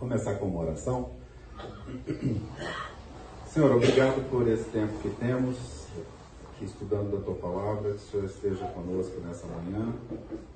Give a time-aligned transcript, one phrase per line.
[0.00, 1.10] começar com uma oração.
[3.46, 5.58] Senhor, obrigado por esse tempo que temos
[6.48, 7.90] aqui estudando a tua palavra.
[7.90, 9.92] Que o Senhor esteja conosco nessa manhã.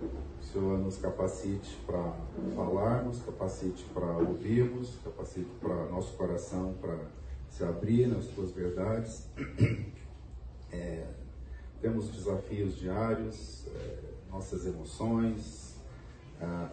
[0.00, 2.14] Que o Senhor nos capacite para
[2.56, 6.96] falarmos, capacite para ouvirmos, capacite para nosso coração para
[7.50, 9.28] se abrir nas tuas verdades.
[10.72, 11.06] É,
[11.80, 13.98] temos desafios diários, é,
[14.28, 15.64] nossas emoções,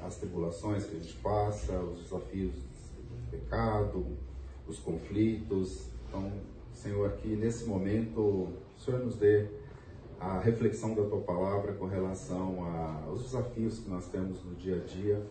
[0.01, 2.55] as tribulações que a gente passa, os desafios
[3.31, 4.05] pecado,
[4.67, 5.87] os conflitos.
[6.07, 6.31] Então,
[6.73, 9.47] Senhor, aqui nesse momento, o Senhor nos dê
[10.19, 12.63] a reflexão da tua palavra com relação
[13.07, 15.21] aos desafios que nós temos no dia a dia.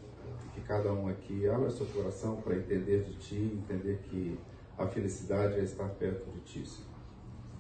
[0.55, 4.37] Que cada um aqui abra seu coração para entender de ti, entender que
[4.77, 6.89] a felicidade é estar perto de ti, Senhor.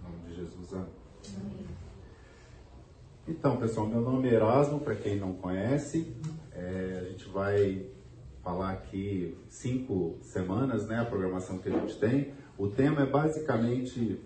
[0.00, 0.86] Em nome de Jesus, amém.
[1.36, 1.66] amém.
[3.28, 6.16] Então, pessoal, meu nome é Erasmo, para quem não conhece.
[6.52, 7.87] É, a gente vai
[8.43, 12.33] falar aqui cinco semanas, né, a programação que a gente tem.
[12.57, 14.21] O tema é basicamente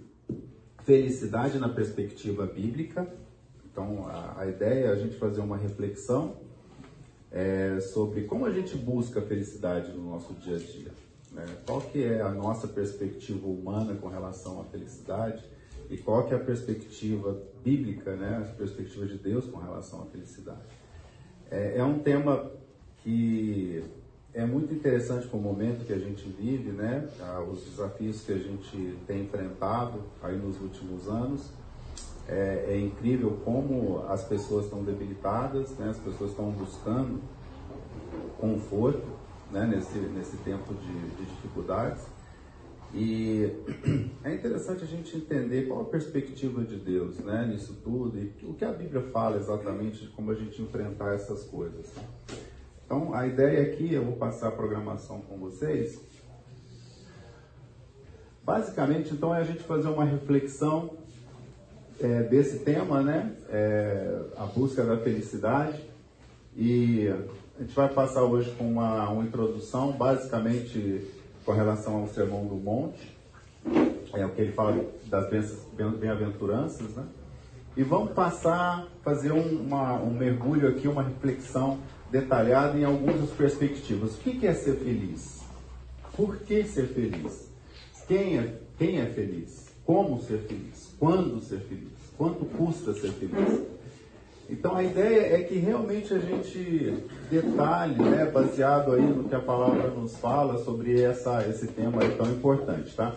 [0.85, 3.07] felicidade na perspectiva bíblica.
[3.71, 6.37] Então, a, a ideia é a gente fazer uma reflexão
[7.31, 10.93] é, sobre como a gente busca a felicidade no nosso dia a dia.
[11.33, 11.45] Né?
[11.67, 15.45] Qual que é a nossa perspectiva humana com relação à felicidade
[15.91, 20.07] e qual que é a perspectiva bíblica, né, a perspectiva de Deus com relação à
[20.07, 20.63] felicidade.
[21.51, 22.51] É, é um tema
[23.03, 23.83] que
[24.35, 27.09] é muito interessante para o momento que a gente vive, né,
[27.51, 31.51] os desafios que a gente tem enfrentado aí nos últimos anos.
[32.27, 37.21] É, é incrível como as pessoas estão debilitadas, né, as pessoas estão buscando
[38.41, 39.07] conforto
[39.53, 42.03] né, nesse, nesse tempo de, de dificuldades.
[42.93, 43.53] E
[44.25, 48.55] é interessante a gente entender qual a perspectiva de Deus né, nisso tudo e o
[48.55, 51.93] que a Bíblia fala exatamente de como a gente enfrentar essas coisas.
[52.85, 56.01] Então, a ideia aqui, eu vou passar a programação com vocês.
[58.45, 60.91] Basicamente, então, é a gente fazer uma reflexão
[62.01, 63.35] é, desse tema, né?
[63.49, 65.81] É, a busca da felicidade.
[66.57, 67.09] E
[67.59, 71.11] a gente vai passar hoje com uma, uma introdução, basicamente
[71.45, 73.15] com relação ao Sermão do Monte,
[74.15, 75.29] é o que ele fala das
[75.99, 77.05] bem-aventuranças, né?
[77.77, 81.79] E vamos passar, fazer um, uma, um mergulho aqui, uma reflexão
[82.11, 84.15] detalhada em algumas perspectivas.
[84.15, 85.41] O que é ser feliz?
[86.17, 87.51] Por que ser feliz?
[88.07, 89.67] Quem é, quem é feliz?
[89.85, 90.95] Como ser feliz?
[90.99, 91.93] Quando ser feliz?
[92.17, 93.63] Quanto custa ser feliz?
[94.49, 99.41] Então a ideia é que realmente a gente detalhe, né, baseado aí no que a
[99.41, 103.15] palavra nos fala sobre essa, esse tema tão importante, tá?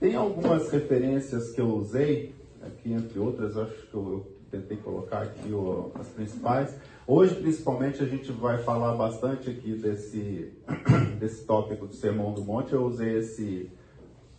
[0.00, 5.22] Tem algumas referências que eu usei, aqui entre outras, acho que eu, eu tentei colocar
[5.22, 5.50] aqui
[5.98, 6.74] as principais.
[7.08, 10.52] Hoje, principalmente, a gente vai falar bastante aqui desse,
[11.20, 12.72] desse tópico do Sermão do Monte.
[12.72, 13.70] Eu usei esse,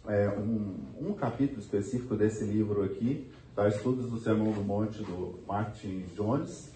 [0.06, 3.70] é, um, um capítulo específico desse livro aqui, tá?
[3.70, 6.70] Estudos do Sermão do Monte, do Martin Jones.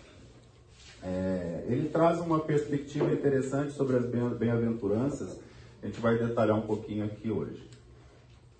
[1.04, 5.42] É, ele traz uma perspectiva interessante sobre as bem-aventuranças.
[5.84, 7.70] A gente vai detalhar um pouquinho aqui hoje.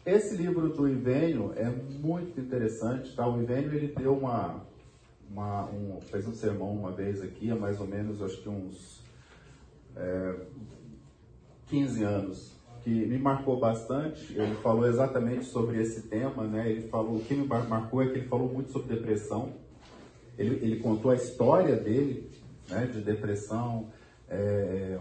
[0.06, 3.26] Esse livro do Ivênio é muito interessante, tá?
[3.26, 4.66] O Ivênio ele deu uma,
[5.32, 9.02] uma um, fez um sermão uma vez aqui, há mais ou menos, acho que uns
[9.96, 10.36] é,
[11.68, 12.52] 15 anos
[12.84, 14.34] que me marcou bastante.
[14.34, 16.70] Ele falou exatamente sobre esse tema, né?
[16.70, 19.54] Ele falou, o que me marcou é que ele falou muito sobre depressão.
[20.38, 22.30] Ele, ele contou a história dele,
[22.70, 23.90] né, de depressão.
[24.28, 24.98] É,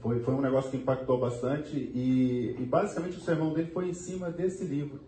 [0.00, 3.94] foi, foi um negócio que impactou bastante e, e, basicamente o sermão dele foi em
[3.94, 5.00] cima desse livro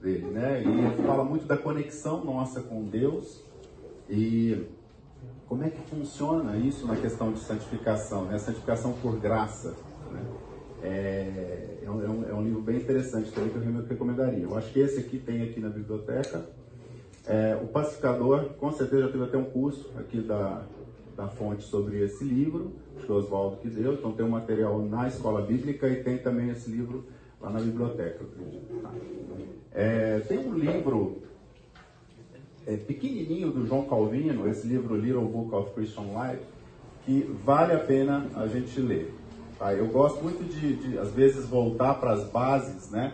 [0.00, 0.62] dele, né?
[0.62, 3.44] E ele fala muito da conexão nossa com Deus
[4.08, 4.66] e
[5.48, 8.38] como é que funciona isso na questão de santificação, né?
[8.38, 9.74] Santificação por graça,
[10.10, 10.22] né?
[10.82, 14.42] É, é, um, é, um, livro bem interessante também que eu recomendaria.
[14.42, 16.44] Eu acho que esse aqui tem aqui na biblioteca.
[17.26, 20.62] É, o Pacificador, com certeza já teve até um curso aqui da,
[21.16, 23.94] da fonte sobre esse livro, que o Oswaldo que deu.
[23.94, 27.04] Então tem um material na escola bíblica e tem também esse livro
[27.40, 28.24] lá na biblioteca,
[28.82, 28.90] Tá?
[29.72, 31.22] É, tem um livro
[32.66, 36.42] é, pequenininho do João Calvino, esse livro Little Book of Christian Life,
[37.04, 39.14] que vale a pena a gente ler.
[39.58, 39.72] Tá?
[39.72, 43.12] Eu gosto muito de, de às vezes, voltar para as bases, né?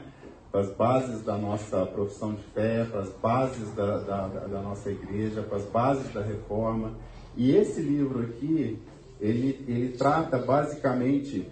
[0.50, 4.90] Para as bases da nossa profissão de fé, para as bases da, da, da nossa
[4.90, 6.92] igreja, para as bases da reforma.
[7.36, 8.78] E esse livro aqui,
[9.20, 11.46] ele, ele trata basicamente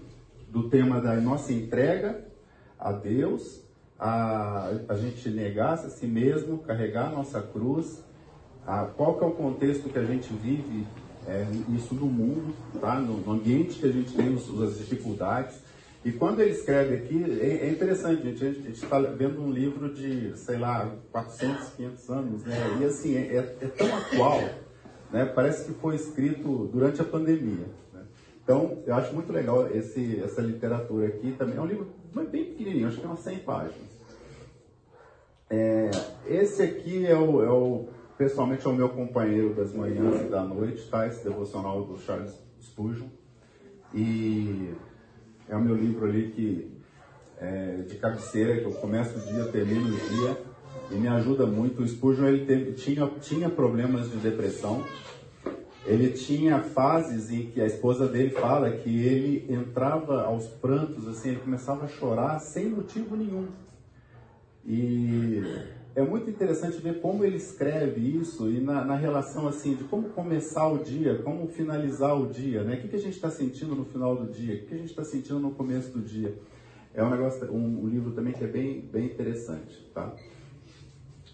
[0.48, 2.24] do tema da nossa entrega
[2.78, 3.60] a Deus,
[3.98, 8.04] a, a gente negar-se a si mesmo, carregar a nossa cruz,
[8.66, 10.86] a, qual que é o contexto que a gente vive
[11.26, 13.00] é, isso no mundo, tá?
[13.00, 15.56] no, no, ambiente que a gente tem as dificuldades.
[16.04, 19.92] E quando ele escreve aqui, é, é interessante, gente, a gente está vendo um livro
[19.92, 22.78] de, sei lá, 400, 500 anos, né?
[22.80, 24.40] E assim, é, é, é tão atual,
[25.12, 25.24] né?
[25.26, 27.66] Parece que foi escrito durante a pandemia.
[27.92, 28.02] Né?
[28.42, 31.56] Então, eu acho muito legal esse, essa literatura aqui também.
[31.56, 33.98] É um livro bem pequenininho, acho que é umas 100 páginas.
[35.50, 35.90] É,
[36.26, 40.44] esse aqui é o, é o, pessoalmente, é o meu companheiro das manhãs e da
[40.44, 41.06] noite, tá?
[41.06, 43.08] Esse devocional do Charles Spurgeon.
[43.94, 44.74] E
[45.48, 46.78] é o meu livro ali que
[47.40, 50.36] é, de cabeceira, que eu começo o dia, termino o dia
[50.90, 51.82] e me ajuda muito.
[51.82, 54.84] O Spurgeon ele teve, tinha, tinha problemas de depressão.
[55.88, 61.30] Ele tinha fases em que a esposa dele fala que ele entrava aos prantos, assim,
[61.30, 63.48] ele começava a chorar sem motivo nenhum.
[64.66, 65.42] E
[65.94, 70.10] é muito interessante ver como ele escreve isso e na, na, relação assim de como
[70.10, 72.74] começar o dia, como finalizar o dia, né?
[72.74, 74.78] O que, que a gente está sentindo no final do dia, o que, que a
[74.78, 76.34] gente está sentindo no começo do dia.
[76.92, 80.14] É um negócio, um, um, livro também que é bem, bem interessante, tá?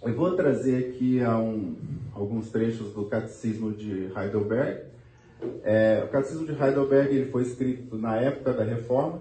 [0.04, 1.74] Eu vou trazer aqui um,
[2.14, 4.82] alguns trechos do Catecismo de Heidelberg.
[5.62, 9.20] É, o Catecismo de Heidelberg ele foi escrito na época da Reforma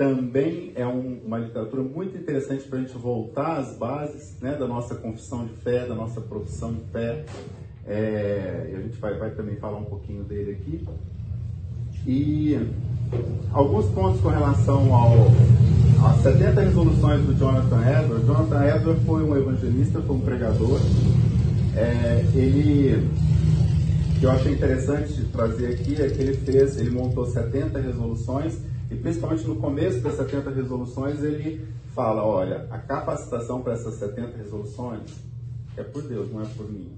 [0.00, 4.66] também é um, uma literatura muito interessante para a gente voltar às bases né, da
[4.66, 7.26] nossa confissão de fé, da nossa profissão de fé.
[7.86, 10.88] É, a gente vai, vai também falar um pouquinho dele aqui.
[12.06, 12.58] E
[13.52, 15.26] alguns pontos com relação ao,
[16.10, 18.26] às 70 resoluções do Jonathan Edwards.
[18.26, 20.80] Jonathan Edwards foi um evangelista, foi um pregador.
[21.76, 23.08] É, ele,
[24.18, 28.58] que eu achei interessante trazer aqui, é que ele fez, ele montou 70 resoluções
[28.90, 34.36] e principalmente no começo das 70 resoluções, ele fala: olha, a capacitação para essas 70
[34.36, 35.02] resoluções
[35.76, 36.90] é por Deus, não é por mim.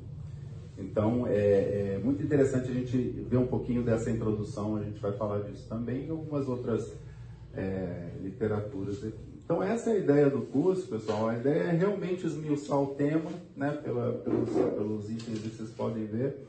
[0.78, 5.12] Então é, é, muito interessante a gente ver um pouquinho dessa introdução, a gente vai
[5.12, 6.92] falar disso também e algumas outras
[7.54, 9.32] é, literaturas aqui.
[9.44, 11.28] Então essa é a ideia do curso, pessoal.
[11.28, 16.06] A ideia é realmente esmiuçar o tema, né, pela, pelos, pelos itens que vocês podem
[16.06, 16.46] ver.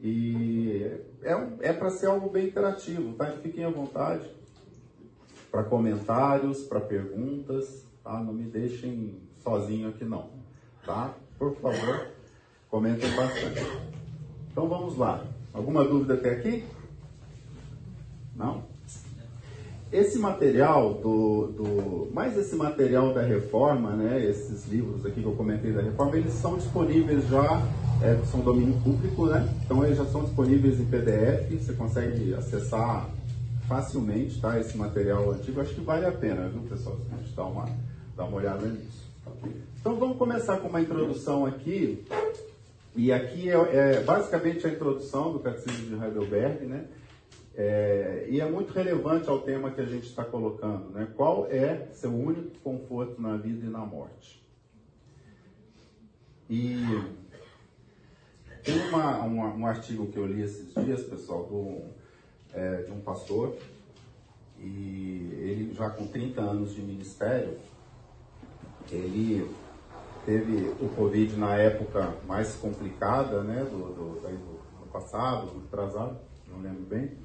[0.00, 0.84] E
[1.22, 3.26] é, é para ser algo bem interativo, tá?
[3.42, 4.30] Fiquem à vontade
[5.50, 8.22] para comentários, para perguntas, tá?
[8.22, 10.30] Não me deixem sozinho aqui não,
[10.84, 11.16] tá?
[11.36, 12.08] Por favor,
[12.70, 13.66] comentem bastante.
[14.50, 15.24] Então vamos lá.
[15.52, 16.64] Alguma dúvida até aqui?
[18.36, 18.62] Não?
[19.90, 25.32] Esse material do, do, mais esse material da reforma, né, esses livros aqui que eu
[25.32, 27.62] comentei da reforma, eles são disponíveis já,
[28.02, 29.48] é, são domínio público, né?
[29.64, 33.08] Então eles já são disponíveis em PDF, você consegue acessar
[33.66, 34.60] facilmente, tá?
[34.60, 36.98] Esse material antigo, acho que vale a pena, viu, pessoal?
[37.10, 37.64] A gente dá uma,
[38.14, 39.08] dá uma olhada nisso.
[39.80, 42.04] Então vamos começar com uma introdução aqui.
[42.98, 46.88] E aqui é, é basicamente a introdução do Catecismo de Heidelberg, né?
[47.54, 51.06] É, e é muito relevante ao tema que a gente está colocando, né?
[51.14, 54.44] Qual é seu único conforto na vida e na morte?
[56.50, 56.74] E
[58.64, 61.82] tem uma, uma, um artigo que eu li esses dias, pessoal, do
[62.52, 63.56] é, de um pastor,
[64.58, 67.58] e ele já com 30 anos de ministério,
[68.90, 69.48] ele
[70.28, 76.18] teve o Covid na época mais complicada, né, do, do, do, do passado, do atrasado,
[76.46, 77.16] não lembro bem,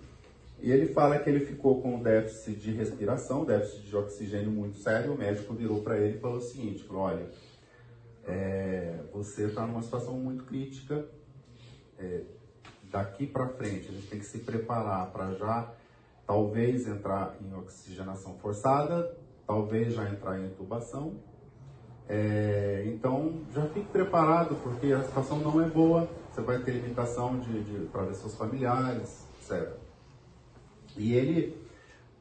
[0.61, 5.11] e ele fala que ele ficou com déficit de respiração, déficit de oxigênio muito sério,
[5.11, 7.29] o médico virou para ele e falou o seguinte, falou, olha,
[8.25, 11.05] é, você está numa situação muito crítica,
[11.99, 12.21] é,
[12.89, 15.73] daqui para frente, a gente tem que se preparar para já
[16.25, 19.13] talvez entrar em oxigenação forçada,
[19.45, 21.32] talvez já entrar em intubação.
[22.07, 27.39] É, então já fique preparado, porque a situação não é boa, você vai ter limitação
[27.39, 29.73] de, de para ver seus familiares, etc.
[30.97, 31.57] E ele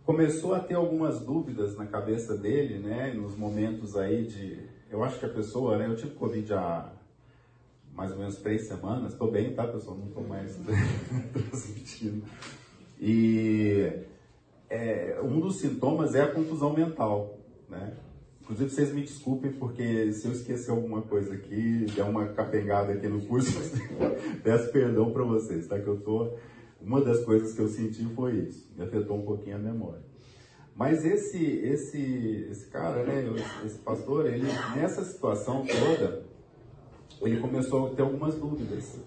[0.05, 4.69] começou a ter algumas dúvidas na cabeça dele, né, nos momentos aí de.
[4.91, 6.93] Eu acho que a pessoa, né, eu tive Covid há
[7.95, 9.13] mais ou menos três semanas.
[9.13, 9.97] Estou bem, tá, pessoal?
[9.97, 10.59] Não estou mais
[11.33, 12.25] transmitindo.
[13.01, 14.05] E
[14.69, 17.95] é, um dos sintomas é a confusão mental, né?
[18.43, 23.07] Inclusive, vocês me desculpem, porque se eu esquecer alguma coisa aqui, der uma capengada aqui
[23.07, 23.57] no curso,
[24.43, 25.79] peço perdão para vocês, tá?
[25.79, 26.33] Que eu tô...
[26.81, 30.03] Uma das coisas que eu senti foi isso, me afetou um pouquinho a memória.
[30.75, 33.25] Mas esse, esse, esse cara, né,
[33.65, 36.25] esse pastor, ele, nessa situação toda,
[37.21, 38.99] ele começou a ter algumas dúvidas.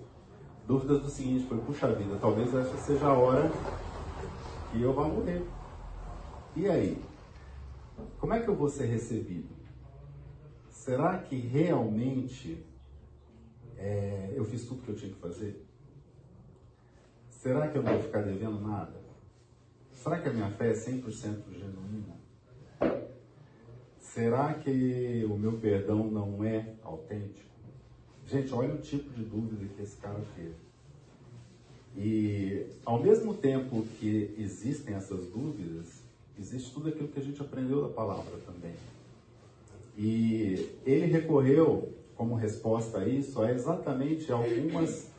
[0.65, 3.51] Dúvidas do seguinte, foi, puxa vida, talvez essa seja a hora
[4.71, 5.43] que eu vá morrer.
[6.55, 6.97] E aí?
[8.19, 9.49] Como é que eu vou ser recebido?
[10.69, 12.65] Será que realmente
[13.77, 15.65] é, eu fiz tudo que eu tinha que fazer?
[17.29, 19.05] Será que eu não vou ficar devendo nada?
[20.05, 22.15] será que a minha fé é 100% genuína?
[23.99, 27.49] Será que o meu perdão não é autêntico?
[28.27, 30.53] Gente, olha o tipo de dúvida que esse cara teve.
[31.97, 36.03] E ao mesmo tempo que existem essas dúvidas,
[36.39, 38.73] existe tudo aquilo que a gente aprendeu da palavra também.
[39.97, 45.09] E ele recorreu como resposta a isso a exatamente algumas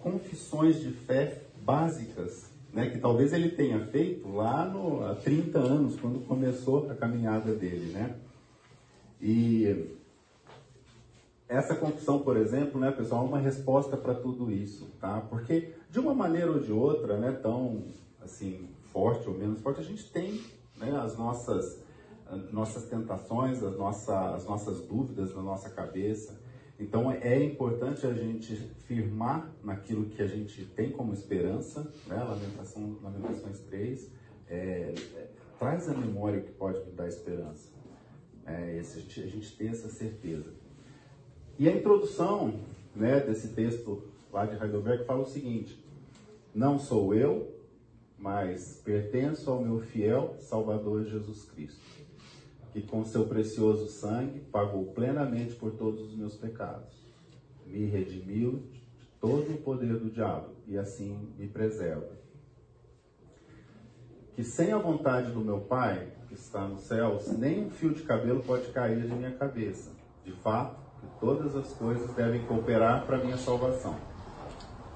[0.00, 5.96] confissões de fé básicas, né, que talvez ele tenha feito lá no, há 30 anos,
[6.00, 7.92] quando começou a caminhada dele.
[7.92, 8.16] Né?
[9.20, 9.86] E
[11.48, 15.20] essa confissão, por exemplo, né, pessoal, é uma resposta para tudo isso, tá?
[15.28, 17.82] Porque de uma maneira ou de outra, né, tão
[18.22, 20.40] assim forte ou menos forte, a gente tem
[20.82, 21.82] né, as nossas
[22.50, 26.40] nossas tentações, as nossas, as nossas dúvidas na nossa cabeça.
[26.78, 32.16] Então é importante a gente firmar naquilo que a gente tem como esperança, né?
[32.16, 34.10] Lamentação, Lamentações 3,
[34.48, 37.70] é, é, traz a memória que pode dar esperança.
[38.44, 40.52] É, esse, a, gente, a gente tem essa certeza.
[41.58, 42.54] E a introdução
[42.96, 45.78] né, desse texto lá de Heidelberg fala o seguinte:
[46.52, 47.51] Não sou eu,
[48.22, 51.92] mas pertenço ao meu fiel Salvador Jesus Cristo
[52.72, 57.06] que com seu precioso sangue pagou plenamente por todos os meus pecados,
[57.66, 58.62] me redimiu
[58.98, 62.08] de todo o poder do diabo e assim me preserva.
[64.34, 68.02] Que sem a vontade do meu Pai, que está nos céus, nem um fio de
[68.02, 69.90] cabelo pode cair de minha cabeça.
[70.24, 73.94] De fato, que todas as coisas devem cooperar para minha salvação.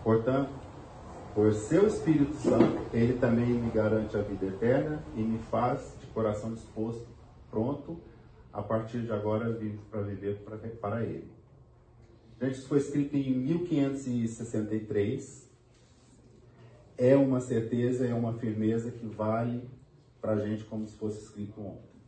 [0.02, 0.50] Portanto,
[1.36, 6.06] por seu Espírito Santo, ele também me garante a vida eterna e me faz de
[6.06, 7.06] coração disposto
[7.50, 8.00] pronto,
[8.50, 10.38] a partir de agora vivo para viver
[10.80, 11.30] para, Ele.
[12.40, 15.46] Gente, isso foi escrito em 1563.
[16.96, 19.68] É uma certeza, é uma firmeza que vale
[20.22, 22.00] para a gente como se fosse escrito ontem.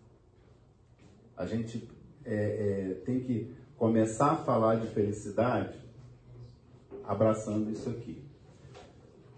[1.36, 1.86] A gente
[2.24, 5.78] é, é, tem que começar a falar de felicidade
[7.04, 8.26] abraçando isso aqui.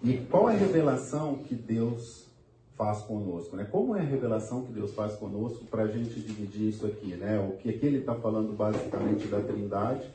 [0.02, 2.30] E qual é a revelação que Deus
[2.76, 3.68] faz conosco, né?
[3.70, 7.38] Como é a revelação que Deus faz conosco para a gente dividir isso aqui, né?
[7.38, 10.08] O que aqui ele está falando basicamente da Trindade,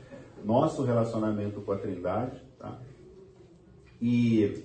[0.44, 2.76] nosso relacionamento com a Trindade, tá?
[4.02, 4.64] E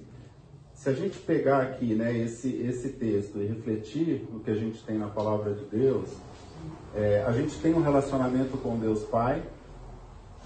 [0.73, 4.83] se a gente pegar aqui, né, esse esse texto e refletir no que a gente
[4.83, 6.09] tem na palavra de Deus,
[6.95, 9.43] é, a gente tem um relacionamento com Deus Pai.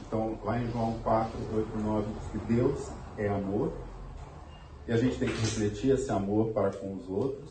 [0.06, 3.72] Então, lá em João 4, 8, 9, diz que Deus é amor.
[4.88, 7.50] E a gente tem que refletir esse amor para com os outros.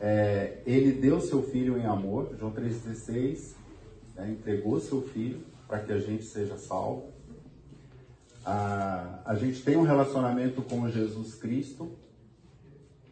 [0.00, 3.54] É, ele deu seu filho em amor, João 3,16,
[4.14, 7.12] né, entregou seu filho para que a gente seja salvo.
[8.44, 11.92] A, a gente tem um relacionamento com Jesus Cristo.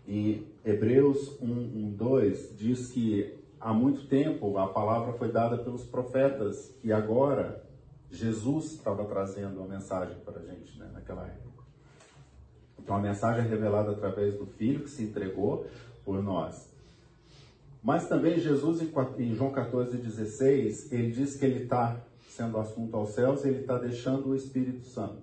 [0.08, 5.84] E Hebreus 1, 1, 2 diz que há muito tempo a palavra foi dada pelos
[5.84, 7.62] profetas e agora
[8.10, 11.45] Jesus estava trazendo a mensagem para a gente né, naquela época.
[12.86, 15.66] Então a mensagem é revelada através do Filho que se entregou
[16.04, 16.72] por nós.
[17.82, 18.80] Mas também Jesus,
[19.18, 23.76] em João 14, 16, ele diz que ele está sendo assunto aos céus, ele está
[23.76, 25.22] deixando o Espírito Santo,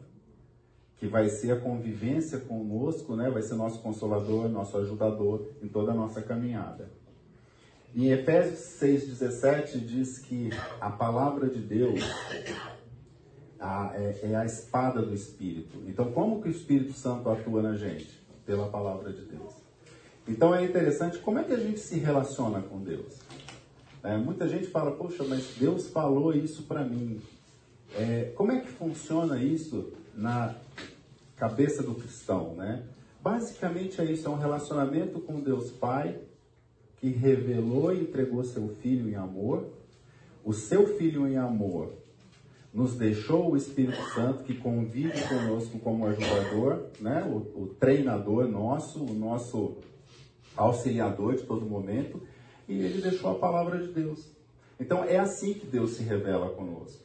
[0.97, 3.29] que vai ser a convivência conosco, né?
[3.29, 6.91] vai ser nosso consolador, nosso ajudador em toda a nossa caminhada.
[7.95, 10.49] Em Efésios 6,17 diz que
[10.81, 12.01] a palavra de Deus
[13.63, 15.81] a, é, é, a espada do Espírito.
[15.87, 18.21] Então, como que o Espírito Santo atua na gente?
[18.45, 19.53] Pela palavra de Deus.
[20.27, 23.19] Então, é interessante como é que a gente se relaciona com Deus.
[24.03, 27.21] É, muita gente fala, poxa, mas Deus falou isso para mim.
[27.95, 30.55] É, como é que funciona isso na
[31.37, 32.83] cabeça do cristão, né?
[33.21, 36.19] Basicamente é isso, é um relacionamento com Deus Pai
[36.97, 39.69] que revelou e entregou seu Filho em amor.
[40.43, 42.02] O seu Filho em amor
[42.73, 47.23] nos deixou o Espírito Santo que convive conosco como ajudador, né?
[47.23, 49.77] o, o treinador nosso, o nosso
[50.57, 52.21] auxiliador de todo momento,
[52.67, 54.31] e ele deixou a palavra de Deus.
[54.79, 57.03] Então é assim que Deus se revela conosco.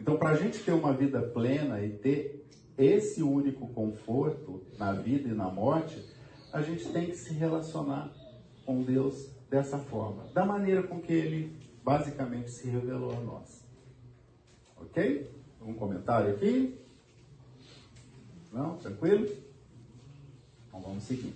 [0.00, 2.46] Então, para a gente ter uma vida plena e ter
[2.78, 6.02] esse único conforto na vida e na morte,
[6.52, 8.10] a gente tem que se relacionar
[8.64, 13.59] com Deus dessa forma, da maneira com que Ele basicamente se revelou a nós.
[14.80, 15.30] Ok?
[15.60, 16.78] Algum comentário aqui?
[18.52, 18.76] Não?
[18.78, 19.28] Tranquilo?
[20.68, 21.34] Então vamos seguir.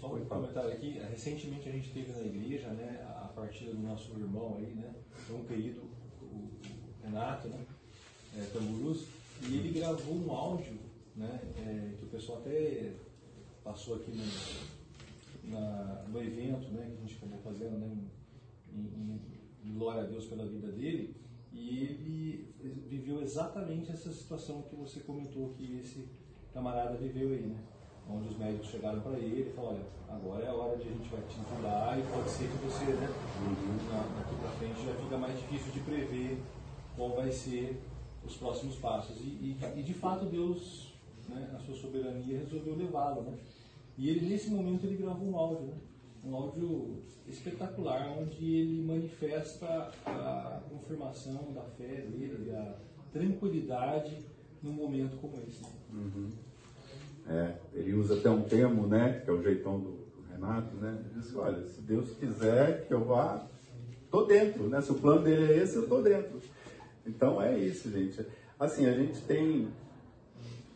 [0.00, 0.98] só um comentário aqui.
[1.10, 4.94] Recentemente a gente teve na igreja né, a partida do nosso irmão aí, né?
[5.30, 5.82] Um querido,
[6.22, 6.50] o
[7.04, 7.64] Renato, né?
[8.36, 9.06] É, Tamburus,
[9.42, 10.78] e ele gravou um áudio,
[11.14, 11.40] né?
[11.58, 12.92] É, que o pessoal até
[13.62, 17.96] passou aqui no, na, no evento né, que a gente acabou fazendo, né,
[18.74, 19.20] em, em,
[19.64, 21.14] em glória a Deus pela vida dele,
[21.54, 22.54] e ele
[22.88, 26.08] viveu exatamente essa situação que você comentou que esse
[26.52, 27.56] camarada viveu aí, né?
[28.08, 30.92] Onde os médicos chegaram para ele e falaram, olha, agora é a hora de a
[30.92, 33.08] gente vai te entubar e pode ser que você, né,
[34.18, 36.42] daqui para frente já fica mais difícil de prever
[36.96, 37.80] qual vai ser
[38.24, 39.20] os próximos passos.
[39.20, 40.94] E, e, e de fato Deus,
[41.28, 43.38] né, na sua soberania, resolveu levá-lo, né?
[43.96, 45.74] E ele nesse momento ele gravou um áudio, né?
[46.24, 52.76] Um áudio espetacular, onde ele manifesta a confirmação da fé dele, a
[53.12, 54.18] tranquilidade
[54.62, 55.62] num momento como esse.
[55.92, 56.30] Uhum.
[57.28, 60.02] É, ele usa até um termo, né, que é o jeitão do,
[60.42, 60.98] Renato, né?
[60.98, 63.46] Ele diz, olha, se Deus quiser que eu vá,
[64.10, 64.80] tô dentro, né?
[64.80, 66.40] Se o plano dele é esse, eu tô dentro.
[67.06, 68.26] Então é isso, gente.
[68.58, 69.68] Assim, a gente tem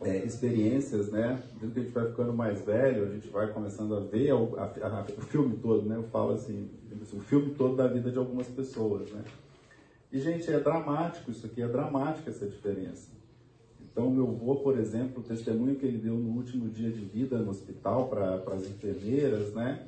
[0.01, 1.41] é, experiências, né?
[1.59, 4.55] Desde que a gente vai ficando mais velho, a gente vai começando a ver o,
[4.57, 5.95] a, a, o filme todo, né?
[5.95, 6.69] Eu falo assim,
[7.13, 9.23] o filme todo da vida de algumas pessoas, né?
[10.11, 13.09] E, gente, é dramático isso aqui, é dramática essa diferença.
[13.81, 17.39] Então, meu avô, por exemplo, o testemunho que ele deu no último dia de vida
[17.39, 19.87] no hospital para as enfermeiras, né?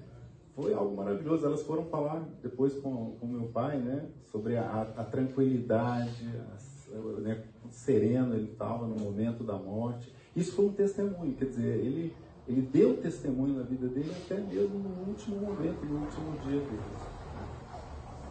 [0.56, 1.46] Foi algo maravilhoso.
[1.46, 4.10] Elas foram falar depois com o meu pai, né?
[4.32, 7.44] Sobre a, a tranquilidade, a, né?
[7.72, 10.14] Sereno ele estava no momento da morte.
[10.36, 12.16] Isso foi um testemunho, quer dizer, ele,
[12.48, 17.20] ele deu testemunho na vida dele até mesmo no último momento, no último dia dele.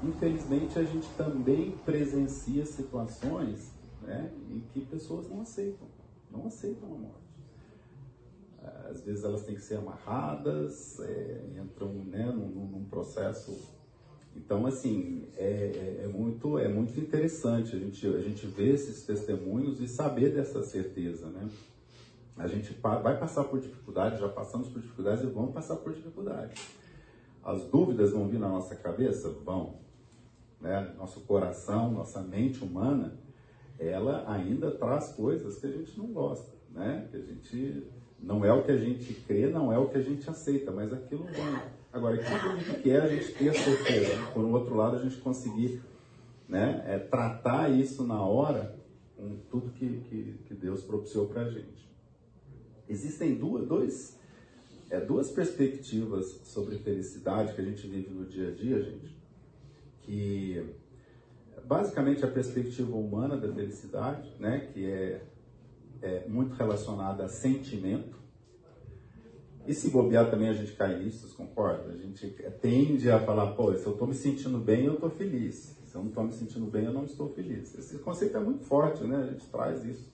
[0.02, 5.88] Infelizmente, a gente também presencia situações né, em que pessoas não aceitam,
[6.30, 7.28] não aceitam a morte.
[8.90, 13.78] Às vezes elas têm que ser amarradas, é, entram né, num, num processo
[14.38, 19.02] então, assim, é, é, é, muito, é muito interessante a gente, a gente ver esses
[19.04, 21.49] testemunhos e saber dessa certeza, né?
[22.37, 26.68] A gente vai passar por dificuldades, já passamos por dificuldades e vamos passar por dificuldades.
[27.42, 29.29] As dúvidas vão vir na nossa cabeça?
[29.44, 29.81] Vão.
[30.61, 30.94] Né?
[30.96, 33.18] Nosso coração, nossa mente humana,
[33.77, 37.09] ela ainda traz coisas que a gente não gosta, né?
[37.11, 37.88] Que a gente
[38.20, 40.92] não é o que a gente crê, não é o que a gente aceita, mas
[40.92, 44.31] aquilo vai Agora, o que a gente quer a gente ter certeza.
[44.33, 45.83] Por outro lado, a gente conseguir
[46.48, 48.77] né, é, tratar isso na hora
[49.16, 51.88] com tudo que, que, que Deus propiciou para a gente.
[52.88, 54.18] Existem duas, dois,
[54.90, 59.16] é, duas perspectivas sobre felicidade que a gente vive no dia a dia, gente,
[60.03, 60.74] que
[61.66, 65.22] basicamente a perspectiva humana da felicidade, né, que é,
[66.01, 68.17] é muito relacionada a sentimento,
[69.68, 71.92] e se bobear também a gente cai nisso, vocês concordam?
[71.92, 72.26] A gente
[72.62, 75.76] tende a falar, pô, se eu estou me sentindo bem, eu estou feliz.
[75.85, 77.78] Se eu não estou me sentindo bem, eu não estou feliz.
[77.78, 79.16] Esse conceito é muito forte, né?
[79.16, 80.11] A gente traz isso.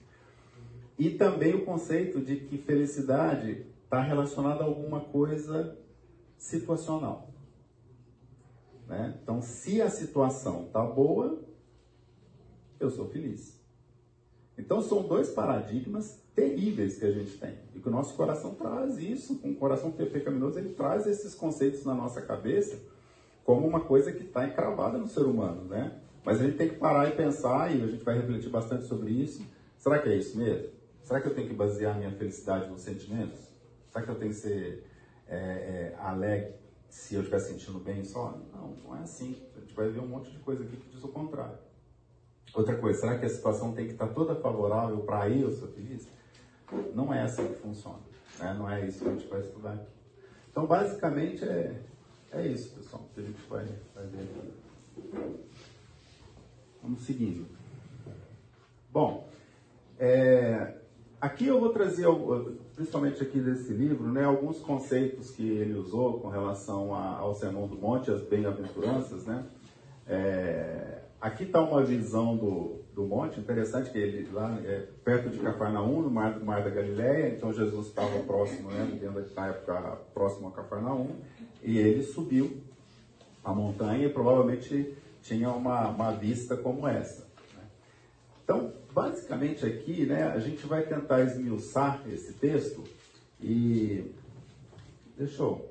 [0.99, 5.77] E também o conceito de que felicidade está relacionada a alguma coisa
[6.37, 7.33] situacional.
[8.85, 9.17] Né?
[9.23, 11.41] Então, se a situação está boa,
[12.77, 13.57] eu sou feliz.
[14.57, 17.53] Então, são dois paradigmas terríveis que a gente tem.
[17.73, 21.93] E que o nosso coração traz isso, o coração pecaminoso, ele traz esses conceitos na
[21.93, 22.77] nossa cabeça
[23.45, 25.99] como uma coisa que está encravada no ser humano, né?
[26.23, 29.11] Mas a gente tem que parar e pensar, e a gente vai refletir bastante sobre
[29.11, 29.45] isso.
[29.77, 30.69] Será que é isso mesmo?
[31.03, 33.39] Será que eu tenho que basear minha felicidade nos sentimentos?
[33.91, 34.83] Será que eu tenho que ser
[35.27, 36.55] é, é, alegre
[36.89, 38.41] se eu estiver sentindo bem só?
[38.51, 39.37] Não, não é assim.
[39.55, 41.59] A gente vai ver um monte de coisa aqui que diz o contrário.
[42.55, 46.07] Outra coisa, será que a situação tem que estar toda favorável para eu ser feliz?
[46.93, 47.99] Não é assim que funciona.
[48.39, 48.55] Né?
[48.57, 49.87] Não é isso que a gente vai estudar aqui.
[50.51, 51.81] Então, basicamente, é,
[52.31, 55.35] é isso, pessoal, que a gente vai, ver aqui.
[56.81, 57.45] Vamos seguindo.
[58.91, 59.27] Bom,
[59.99, 60.75] é,
[61.19, 62.07] aqui eu vou trazer,
[62.75, 67.67] principalmente aqui desse livro, né, alguns conceitos que ele usou com relação a, ao Sermão
[67.67, 69.45] do Monte, as bem-aventuranças, né?
[70.07, 75.37] É, aqui está uma visão do, do monte, interessante que ele lá é, perto de
[75.39, 80.47] Cafarnaum, no mar, mar da Galileia, então Jesus estava próximo, né, vivendo na época próximo
[80.47, 81.09] a Cafarnaum,
[81.61, 82.57] e ele subiu
[83.43, 87.27] a montanha e provavelmente tinha uma, uma vista como essa.
[87.53, 87.63] Né?
[88.45, 92.81] Então, basicamente aqui, né, a gente vai tentar esmiuçar esse texto
[93.41, 94.09] e
[95.17, 95.69] deixa eu,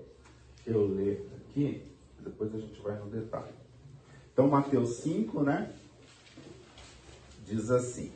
[0.67, 1.83] eu ler aqui,
[2.21, 3.55] depois a gente vai no detalhe.
[4.35, 5.73] Então, Mateus 5, né?
[7.47, 8.11] Diz assim: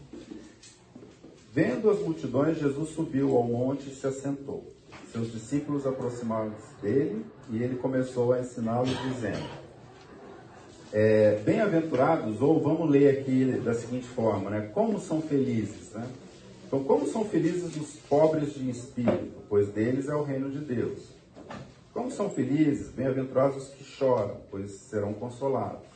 [1.52, 4.72] Vendo as multidões, Jesus subiu ao monte e se assentou.
[5.12, 9.48] Seus discípulos aproximaram-se dele e ele começou a ensiná-los, dizendo:
[10.92, 14.70] é, Bem-aventurados, ou vamos ler aqui da seguinte forma, né?
[14.72, 16.08] Como são felizes, né?
[16.66, 21.16] Então, como são felizes os pobres de espírito, pois deles é o reino de Deus.
[21.94, 25.88] Como são felizes, bem-aventurados os que choram, pois serão consolados.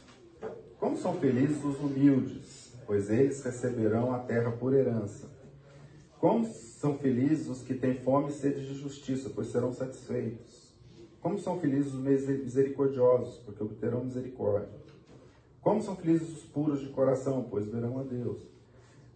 [0.81, 2.62] Como são felizes os humildes,
[2.93, 5.27] pois eles receberão a terra por herança.
[6.21, 10.71] Como são felizes os que têm fome e sede de justiça, pois serão satisfeitos.
[11.23, 14.79] Como são felizes os misericordiosos, porque obterão misericórdia.
[15.63, 18.43] Como são felizes os puros de coração, pois verão a Deus.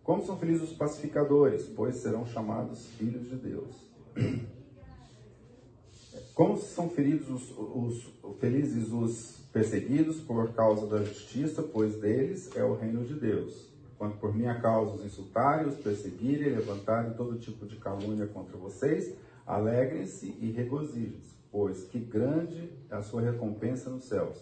[0.02, 3.74] Como são felizes os pacificadores, pois serão chamados filhos de Deus.
[6.34, 8.08] Como são felizes os, os,
[8.40, 13.66] felizes os perseguidos por causa da justiça, pois deles é o reino de Deus.
[13.96, 19.16] Quando por minha causa os insultarem, os perseguirem, levantarem todo tipo de calúnia contra vocês,
[19.46, 24.36] alegrem-se e regozijem-se, pois que grande é a sua recompensa nos céus.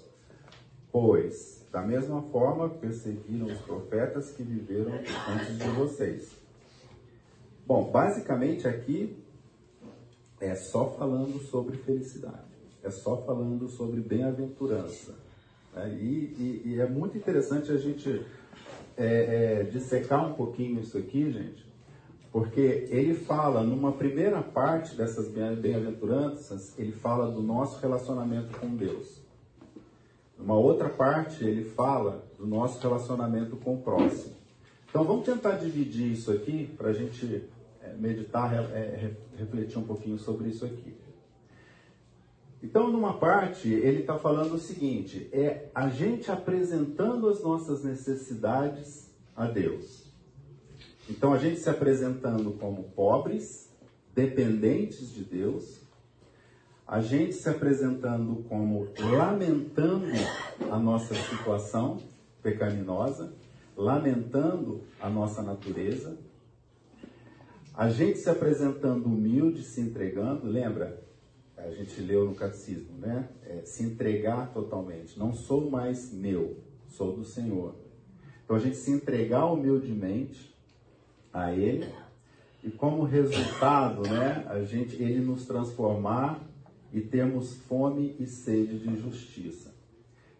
[0.90, 4.92] Pois da mesma forma, perseguiram os profetas que viveram
[5.28, 6.32] antes de vocês.
[7.64, 9.16] Bom, basicamente aqui
[10.40, 12.53] é só falando sobre felicidade,
[12.84, 15.14] é só falando sobre bem-aventurança.
[15.74, 15.96] Né?
[16.00, 18.24] E, e, e, é muito interessante a gente
[18.96, 21.66] é, é, dissecar um pouquinho isso aqui, gente,
[22.30, 29.22] porque ele fala, numa primeira parte dessas bem-aventuranças, ele fala do nosso relacionamento com Deus.
[30.38, 34.34] Uma outra parte, ele fala do nosso relacionamento com o próximo.
[34.88, 37.44] Então vamos tentar dividir isso aqui para a gente
[37.82, 41.03] é, meditar, é, refletir um pouquinho sobre isso aqui.
[42.64, 49.10] Então, numa parte, ele está falando o seguinte: é a gente apresentando as nossas necessidades
[49.36, 50.10] a Deus.
[51.10, 53.70] Então, a gente se apresentando como pobres,
[54.14, 55.82] dependentes de Deus,
[56.88, 60.06] a gente se apresentando como lamentando
[60.70, 61.98] a nossa situação
[62.42, 63.34] pecaminosa,
[63.76, 66.16] lamentando a nossa natureza,
[67.74, 71.04] a gente se apresentando humilde, se entregando, lembra?
[71.64, 73.28] A gente leu no catecismo, né?
[73.42, 75.18] É, se entregar totalmente.
[75.18, 77.74] Não sou mais meu, sou do Senhor.
[78.44, 80.54] Então a gente se entregar humildemente
[81.32, 81.88] a Ele
[82.62, 84.44] e como resultado, né?
[84.48, 86.40] A gente, Ele nos transformar
[86.92, 89.74] e temos fome e sede de justiça.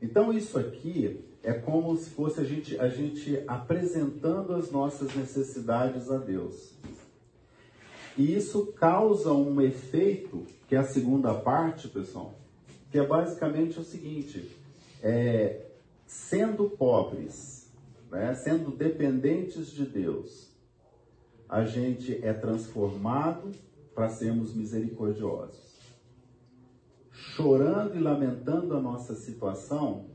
[0.01, 6.11] Então isso aqui é como se fosse a gente, a gente apresentando as nossas necessidades
[6.11, 6.75] a Deus.
[8.17, 12.35] E isso causa um efeito, que é a segunda parte, pessoal,
[12.91, 14.51] que é basicamente o seguinte:
[15.03, 15.67] é,
[16.07, 17.71] sendo pobres,
[18.11, 20.51] né, sendo dependentes de Deus,
[21.49, 23.53] a gente é transformado
[23.95, 25.75] para sermos misericordiosos
[27.15, 30.07] chorando e lamentando a nossa situação,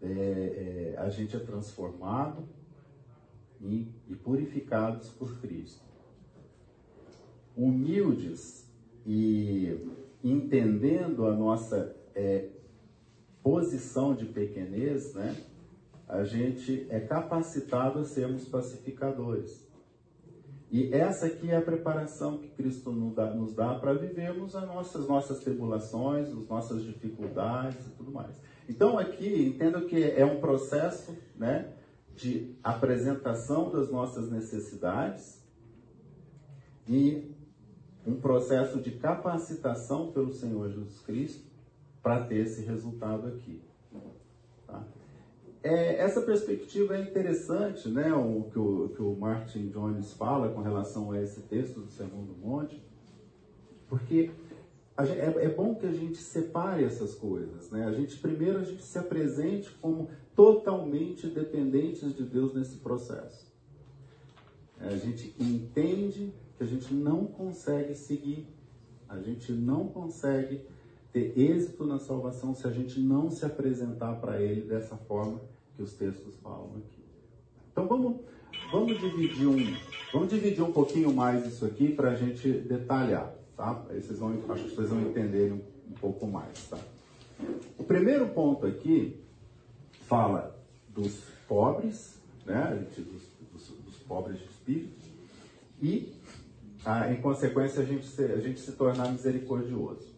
[0.00, 2.48] é, é, a gente é transformado
[3.60, 5.84] e, e purificados por Cristo.
[7.56, 8.69] Humildes
[9.06, 9.78] e
[10.22, 12.48] entendendo a nossa é,
[13.42, 15.36] posição de pequenez, né,
[16.08, 19.68] a gente é capacitado a sermos pacificadores.
[20.70, 24.66] E essa aqui é a preparação que Cristo nos dá, nos dá para vivermos as
[24.66, 28.36] nossas, nossas tribulações, as nossas dificuldades e tudo mais.
[28.68, 31.72] Então aqui, entenda que é um processo né,
[32.14, 35.42] de apresentação das nossas necessidades
[36.88, 37.34] e
[38.06, 41.44] um processo de capacitação pelo Senhor Jesus Cristo
[42.02, 43.60] para ter esse resultado aqui.
[44.66, 44.82] Tá?
[45.62, 50.62] É, essa perspectiva é interessante, né, o que, o que o Martin Jones fala com
[50.62, 52.82] relação a esse texto do Sermão do Monte,
[53.88, 54.30] porque
[54.96, 57.86] é, é, bom que a gente separe essas coisas, né?
[57.86, 63.50] A gente primeiro a gente se apresente como totalmente dependentes de Deus nesse processo.
[64.80, 68.46] É, a gente entende que a gente não consegue seguir,
[69.08, 70.60] a gente não consegue
[71.10, 75.40] ter êxito na salvação se a gente não se apresentar para Ele dessa forma
[75.74, 77.02] que os textos falam aqui.
[77.72, 78.16] Então vamos,
[78.70, 79.74] vamos dividir um,
[80.12, 83.82] vamos dividir um pouquinho mais isso aqui para a gente detalhar, tá?
[83.88, 86.78] Aí vocês vão, acho que vocês vão entender um, um pouco mais, tá?
[87.78, 89.18] O primeiro ponto aqui
[90.06, 90.54] fala
[90.90, 92.86] dos pobres, né?
[92.98, 93.06] Dos,
[93.50, 95.10] dos, dos pobres de espírito
[95.82, 96.12] e,
[96.84, 100.08] ah, em consequência, a gente, se, a gente se tornar misericordioso.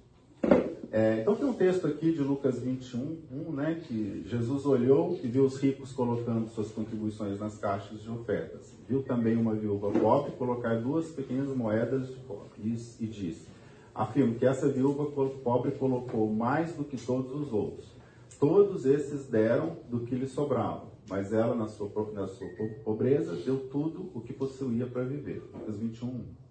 [0.92, 3.16] É, então tem um texto aqui de Lucas 21,
[3.48, 8.10] 1, né, que Jesus olhou e viu os ricos colocando suas contribuições nas caixas de
[8.10, 8.74] ofertas.
[8.86, 13.48] Viu também uma viúva pobre colocar duas pequenas moedas de cobre e, e disse,
[13.94, 15.06] afirmo que essa viúva
[15.42, 17.90] pobre colocou mais do que todos os outros.
[18.38, 22.48] Todos esses deram do que lhe sobrava, mas ela, na sua, na sua
[22.84, 25.42] pobreza, deu tudo o que possuía para viver.
[25.54, 26.41] Lucas 21, 1.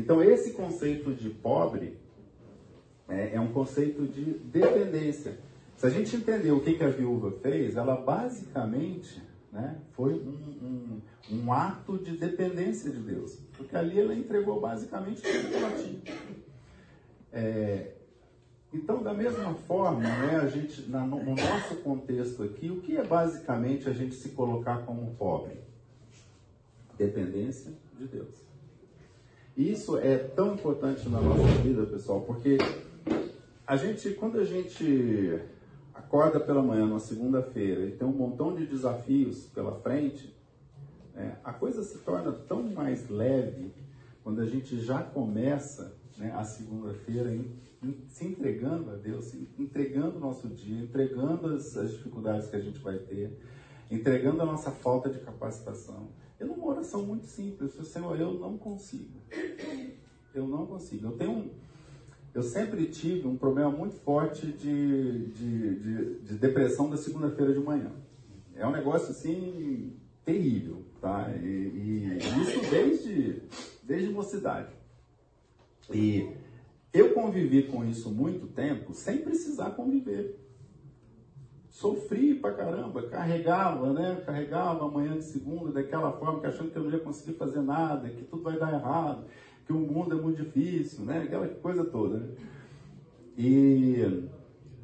[0.00, 1.98] Então esse conceito de pobre
[3.06, 5.38] é, é um conceito de dependência.
[5.76, 11.00] Se a gente entender o que, que a viúva fez, ela basicamente né, foi um,
[11.30, 13.38] um, um, ato de dependência de Deus.
[13.56, 16.00] Porque ali ela entregou basicamente tudo que ela tinha.
[17.32, 17.92] É,
[18.72, 22.96] então, da mesma forma, né, a gente, na, no, no nosso contexto aqui, o que
[22.96, 25.60] é basicamente a gente se colocar como pobre?
[26.96, 28.49] Dependência de Deus.
[29.56, 32.58] Isso é tão importante na nossa vida, pessoal, porque
[33.66, 35.40] a gente, quando a gente
[35.94, 40.34] acorda pela manhã numa segunda-feira e tem um montão de desafios pela frente,
[41.14, 43.72] é, a coisa se torna tão mais leve
[44.22, 47.30] quando a gente já começa né, a segunda-feira
[48.08, 52.78] se entregando a Deus, entregando o nosso dia, entregando as, as, dificuldades que a gente
[52.78, 53.38] vai ter,
[53.90, 56.08] entregando a nossa falta de capacitação.
[56.40, 59.20] É uma oração muito simples, Senhor, eu não consigo.
[60.34, 61.08] Eu não consigo.
[61.08, 61.50] Eu tenho um,
[62.32, 67.60] eu sempre tive um problema muito forte de, de, de, de depressão da segunda-feira de
[67.60, 67.92] manhã.
[68.54, 69.92] É um negócio assim
[70.24, 71.30] terrível, tá?
[71.42, 73.42] E, e, isso desde,
[73.82, 74.72] desde mocidade.
[75.92, 76.30] E
[76.92, 80.38] eu convivi com isso muito tempo sem precisar conviver.
[81.70, 84.22] Sofri pra caramba, carregava, né?
[84.26, 88.08] Carregava amanhã de segunda daquela forma que achando que eu não ia conseguir fazer nada,
[88.08, 89.24] que tudo vai dar errado
[89.70, 91.22] que o mundo é muito difícil, né?
[91.22, 92.18] Aquela coisa toda.
[92.18, 92.28] Né?
[93.38, 94.28] E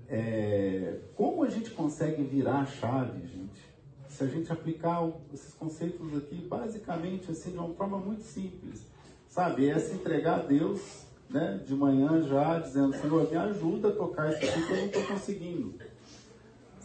[0.09, 3.66] é, como a gente consegue virar a chave, gente?
[4.09, 8.87] Se a gente aplicar esses conceitos aqui, basicamente, assim, de uma forma muito simples,
[9.29, 9.68] sabe?
[9.68, 11.61] É se entregar a Deus, né?
[11.66, 15.03] De manhã já, dizendo, Senhor, me ajuda a tocar isso aqui que eu não estou
[15.03, 15.75] conseguindo.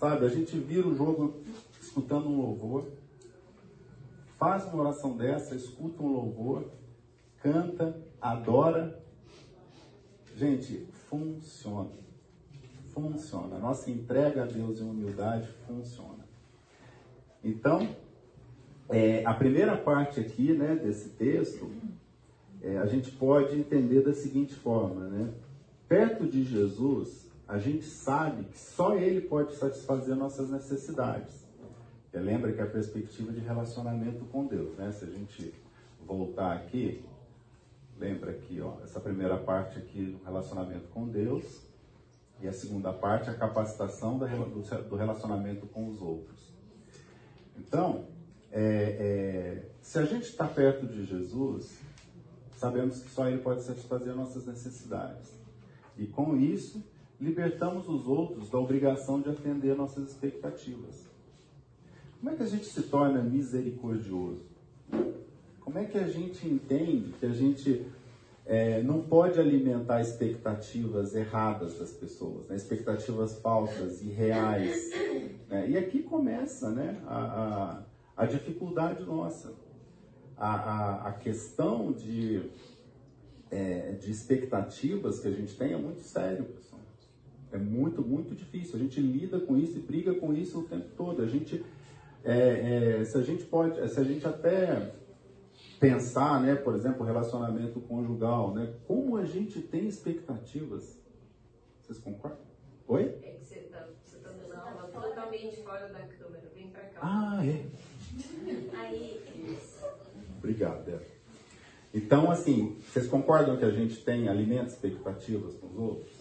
[0.01, 0.25] Sabe?
[0.25, 1.43] A gente vira o jogo
[1.79, 2.87] escutando um louvor,
[4.39, 6.65] faz uma oração dessa, escuta um louvor,
[7.39, 8.99] canta, adora.
[10.35, 11.91] Gente, funciona.
[12.89, 13.57] Funciona.
[13.57, 16.25] A nossa entrega a Deus em humildade funciona.
[17.43, 17.87] Então,
[18.89, 21.69] é, a primeira parte aqui né, desse texto,
[22.59, 25.31] é, a gente pode entender da seguinte forma, né?
[25.87, 31.45] Perto de Jesus, a gente sabe que só Ele pode satisfazer nossas necessidades.
[32.13, 34.91] lembra que é a perspectiva de relacionamento com Deus, né?
[34.91, 35.53] Se a gente
[36.05, 37.03] voltar aqui,
[38.01, 41.61] Lembra aqui, ó, essa primeira parte aqui, o relacionamento com Deus,
[42.41, 46.51] e a segunda parte, a capacitação do relacionamento com os outros.
[47.55, 48.07] Então,
[48.51, 51.77] é, é, se a gente está perto de Jesus,
[52.57, 55.31] sabemos que só Ele pode satisfazer nossas necessidades.
[55.95, 56.83] E com isso,
[57.21, 61.05] libertamos os outros da obrigação de atender nossas expectativas.
[62.19, 64.43] Como é que a gente se torna misericordioso?
[65.59, 67.85] Como é que a gente entende que a gente
[68.45, 72.55] é, não pode alimentar expectativas erradas das pessoas, né?
[72.55, 74.89] expectativas falsas e reais?
[75.47, 75.69] Né?
[75.69, 77.83] E aqui começa né, a,
[78.17, 79.53] a, a dificuldade nossa.
[80.35, 82.49] A, a, a questão de,
[83.51, 86.70] é, de expectativas que a gente tem é muito sério, pessoal.
[87.51, 88.75] É muito, muito difícil.
[88.75, 91.21] A gente lida com isso e briga com isso o tempo todo.
[91.21, 91.63] A gente,
[92.23, 94.93] é, é, se a gente pode, se a gente até
[95.79, 98.73] pensar, né, por exemplo, relacionamento conjugal, né?
[98.87, 100.97] Como a gente tem expectativas.
[101.81, 102.39] Vocês concordam?
[102.87, 103.17] Oi?
[103.23, 106.49] É que você está você tá aula totalmente fora da câmera.
[106.53, 106.99] Vem pra cá.
[107.01, 107.65] Ah, é.
[108.77, 109.21] Aí.
[110.37, 111.05] Obrigado, Débora.
[111.93, 116.20] Então, assim, vocês concordam que a gente tem alimenta expectativas com os outros?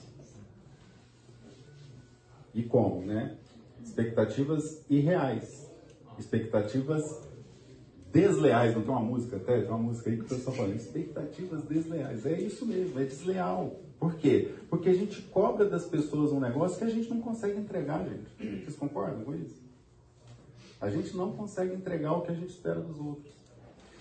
[2.54, 3.36] E como, né?
[3.82, 5.70] Expectativas irreais.
[6.18, 7.28] Expectativas
[8.12, 9.60] desleais, não tem uma música até?
[9.60, 12.26] Tem uma música aí que o pessoal fala, expectativas desleais.
[12.26, 13.76] É isso mesmo, é desleal.
[13.98, 14.54] Por quê?
[14.68, 18.64] Porque a gente cobra das pessoas um negócio que a gente não consegue entregar, gente.
[18.64, 19.60] Vocês concordam com isso?
[20.80, 23.34] A gente não consegue entregar o que a gente espera dos outros.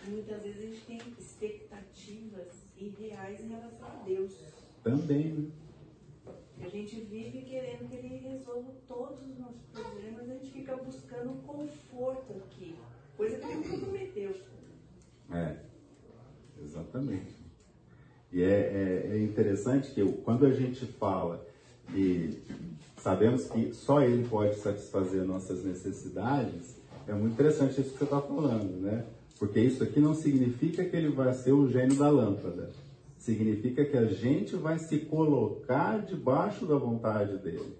[0.07, 2.47] Muitas vezes a gente tem expectativas
[2.79, 4.31] irreais em relação a Deus.
[4.81, 5.47] Também, né?
[6.61, 11.41] A gente vive querendo que Ele resolva todos os nossos problemas, a gente fica buscando
[11.45, 12.75] conforto aqui.
[13.15, 14.35] Coisa que ele não prometeu.
[15.31, 15.57] É,
[16.61, 17.35] exatamente.
[18.31, 21.45] E é, é, é interessante que quando a gente fala
[21.93, 22.37] e
[22.97, 28.21] sabemos que só ele pode satisfazer nossas necessidades, é muito interessante isso que você está
[28.21, 29.05] falando, né?
[29.39, 32.69] Porque isso aqui não significa que ele vai ser o gênio da lâmpada.
[33.19, 37.77] Significa que a gente vai se colocar debaixo da vontade dele.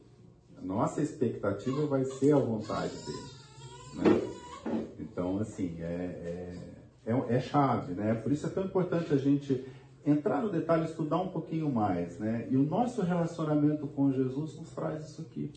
[0.58, 3.30] A nossa expectativa vai ser a vontade dele.
[3.96, 4.22] Né?
[5.00, 5.86] Então, assim, é,
[7.06, 8.16] é, é, é chave, né?
[8.16, 9.66] Por isso é tão importante a gente
[10.06, 12.46] entrar no detalhe, estudar um pouquinho mais, né?
[12.52, 15.54] E o nosso relacionamento com Jesus nos traz isso aqui,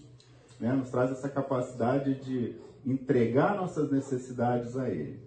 [0.60, 0.72] né?
[0.72, 2.54] Nos traz essa capacidade de
[2.86, 5.20] entregar nossas necessidades a Ele.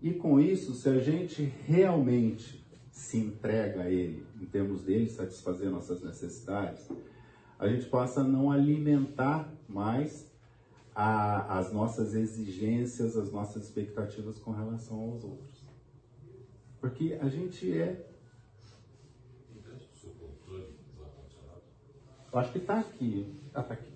[0.00, 2.63] E com isso, se a gente realmente
[2.94, 6.88] se entrega a Ele, em termos dele satisfazer nossas necessidades,
[7.58, 10.32] a gente passa a não alimentar mais
[10.94, 15.64] a, as nossas exigências, as nossas expectativas com relação aos outros.
[16.80, 18.10] Porque a gente é.
[22.32, 23.34] Eu acho que está aqui.
[23.52, 23.92] Ah, está aqui.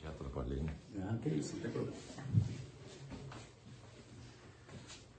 [0.00, 0.76] Já atrapalhei, né?
[0.98, 2.05] Ah, que isso, não tem problema.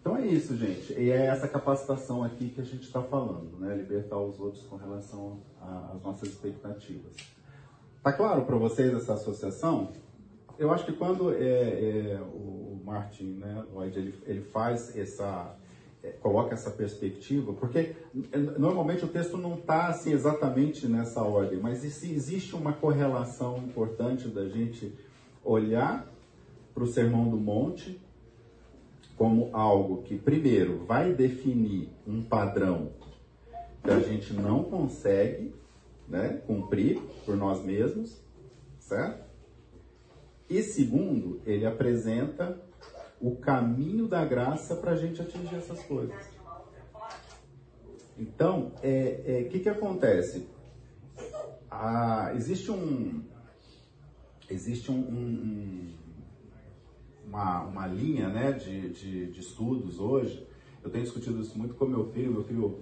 [0.07, 0.93] Então é isso, gente.
[0.93, 3.75] E é essa capacitação aqui que a gente está falando, né?
[3.75, 7.11] Libertar os outros com relação às nossas expectativas.
[8.01, 9.89] Tá claro para vocês essa associação?
[10.57, 15.53] Eu acho que quando é, é, o Martin, né, Lloyd, ele, ele faz essa,
[16.01, 17.93] é, coloca essa perspectiva, porque
[18.57, 24.47] normalmente o texto não está assim exatamente nessa ordem, mas existe uma correlação importante da
[24.47, 24.97] gente
[25.43, 26.07] olhar
[26.73, 28.06] para o Sermão do Monte
[29.17, 32.93] como algo que, primeiro, vai definir um padrão
[33.83, 35.53] que a gente não consegue
[36.07, 38.21] né, cumprir por nós mesmos,
[38.79, 39.25] certo?
[40.49, 42.61] E segundo, ele apresenta
[43.19, 46.15] o caminho da graça para a gente atingir essas coisas.
[48.17, 50.47] Então, o é, é, que, que acontece?
[51.69, 53.23] Ah, existe um
[54.49, 55.93] existe um, um,
[57.27, 60.47] uma, uma linha né, de, de, de estudos hoje.
[60.83, 62.31] Eu tenho discutido isso muito com meu filho.
[62.31, 62.79] Meu filho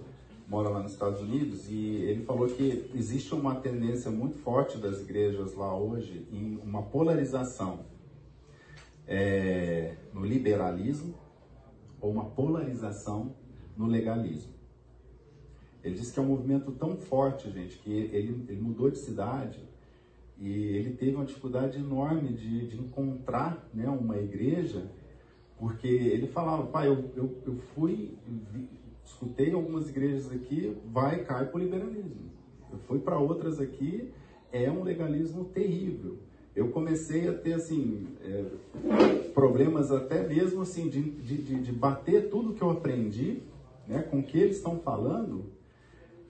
[0.48, 5.00] mora lá nos Estados Unidos e ele falou que existe uma tendência muito forte das
[5.00, 7.80] igrejas lá hoje em uma polarização
[9.06, 11.14] é, no liberalismo
[12.00, 13.34] ou uma polarização
[13.76, 14.54] no legalismo.
[15.82, 19.60] Ele disse que é um movimento tão forte, gente, que ele, ele mudou de cidade
[20.38, 24.90] e ele teve uma dificuldade enorme de, de encontrar né, uma igreja,
[25.58, 28.14] porque ele falava, pai, eu, eu, eu fui,
[28.52, 28.68] vi,
[29.04, 32.30] escutei algumas igrejas aqui, vai, cai para o liberalismo.
[32.70, 34.12] Eu fui para outras aqui,
[34.52, 36.18] é um legalismo terrível.
[36.54, 38.44] Eu comecei a ter, assim, é,
[39.32, 43.42] problemas até mesmo, assim, de, de, de bater tudo que eu aprendi,
[43.88, 45.44] né, com o que eles estão falando,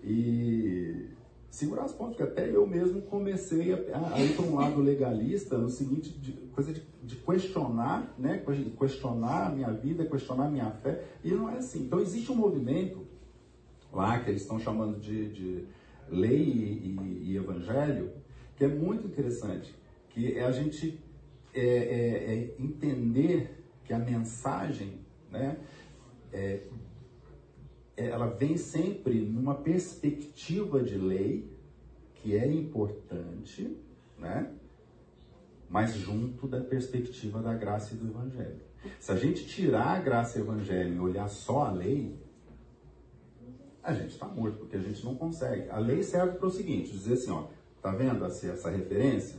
[0.05, 1.07] e
[1.57, 5.57] segurar as pontas, porque até eu mesmo comecei a, a ir para um lado legalista,
[5.57, 8.45] no seguinte, de, coisa de, de, questionar, né?
[8.79, 11.85] questionar a minha vida, questionar a minha fé, e não é assim.
[11.85, 13.07] Então existe um movimento
[13.91, 15.65] lá que eles estão chamando de, de
[16.11, 18.13] lei e, e, evangelho,
[18.55, 19.75] que é muito interessante,
[20.11, 21.01] que é a gente
[21.55, 25.01] é, é, é entender que a mensagem,
[25.33, 25.57] né,
[26.31, 26.65] é,
[27.97, 31.51] ela vem sempre numa perspectiva de lei,
[32.15, 33.77] que é importante,
[34.19, 34.53] né?
[35.69, 38.61] mas junto da perspectiva da graça e do evangelho.
[39.01, 42.17] Se a gente tirar a graça e o evangelho e olhar só a lei,
[43.83, 45.69] a gente está morto, porque a gente não consegue.
[45.71, 47.47] A lei serve para o seguinte, dizer assim, ó,
[47.81, 49.39] tá vendo essa, essa referência?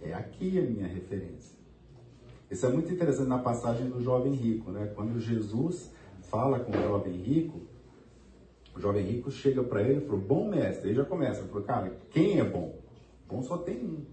[0.00, 1.56] É aqui a minha referência.
[2.50, 4.92] Isso é muito interessante na passagem do jovem rico, né?
[4.94, 5.90] Quando Jesus
[6.28, 7.60] fala com o jovem rico,
[8.74, 11.64] o jovem rico chega para ele e fala, bom mestre, ele já começa, ele falou,
[11.64, 12.78] cara, quem é bom?
[13.28, 14.04] Bom só tem um.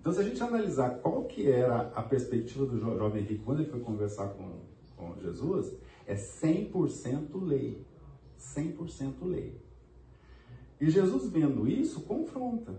[0.00, 3.60] Então se a gente analisar qual que era a perspectiva do jo jovem rico quando
[3.60, 4.60] ele foi conversar com,
[4.96, 5.74] com Jesus,
[6.06, 7.84] é 100% lei.
[8.38, 9.60] 100% lei.
[10.80, 12.74] E Jesus vendo isso, confronta.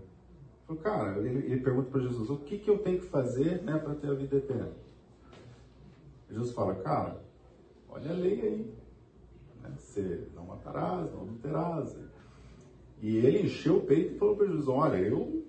[0.82, 3.94] Cara, ele, ele pergunta para Jesus, o que, que eu tenho que fazer né, para
[3.94, 4.72] ter a vida eterna?
[6.30, 7.27] Jesus fala, cara,
[7.88, 8.74] Olha a lei aí.
[9.62, 9.74] Né?
[9.76, 11.96] Você não matarás, não adulterás.
[13.00, 15.44] E ele encheu o peito e falou para Jesus: Olha, eu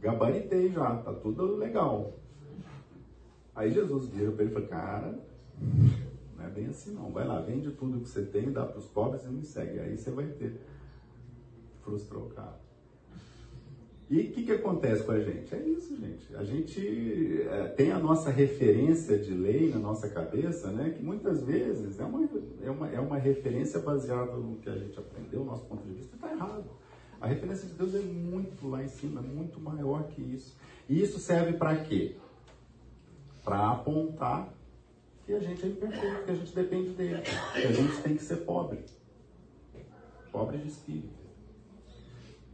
[0.00, 2.14] gabaritei já, tá tudo legal.
[3.54, 5.18] Aí Jesus vira para ele e fala: Cara,
[6.36, 7.12] não é bem assim não.
[7.12, 9.78] Vai lá, vende tudo que você tem, dá para os pobres e me segue.
[9.78, 10.60] Aí você vai ter.
[11.82, 12.60] Frustrou o cara.
[14.12, 15.54] E o que, que acontece com a gente?
[15.54, 16.36] É isso, gente.
[16.36, 20.90] A gente é, tem a nossa referência de lei na nossa cabeça, né?
[20.90, 22.28] Que muitas vezes é uma,
[22.62, 25.94] é uma, é uma referência baseada no que a gente aprendeu, o nosso ponto de
[25.94, 26.66] vista, está errado.
[27.22, 30.58] A referência de Deus é muito lá em cima, é muito maior que isso.
[30.90, 32.14] E isso serve para quê?
[33.42, 34.52] Para apontar
[35.24, 38.22] que a gente é imperfeito, que a gente depende dele, que a gente tem que
[38.22, 38.80] ser pobre.
[40.30, 41.21] Pobre de espírito.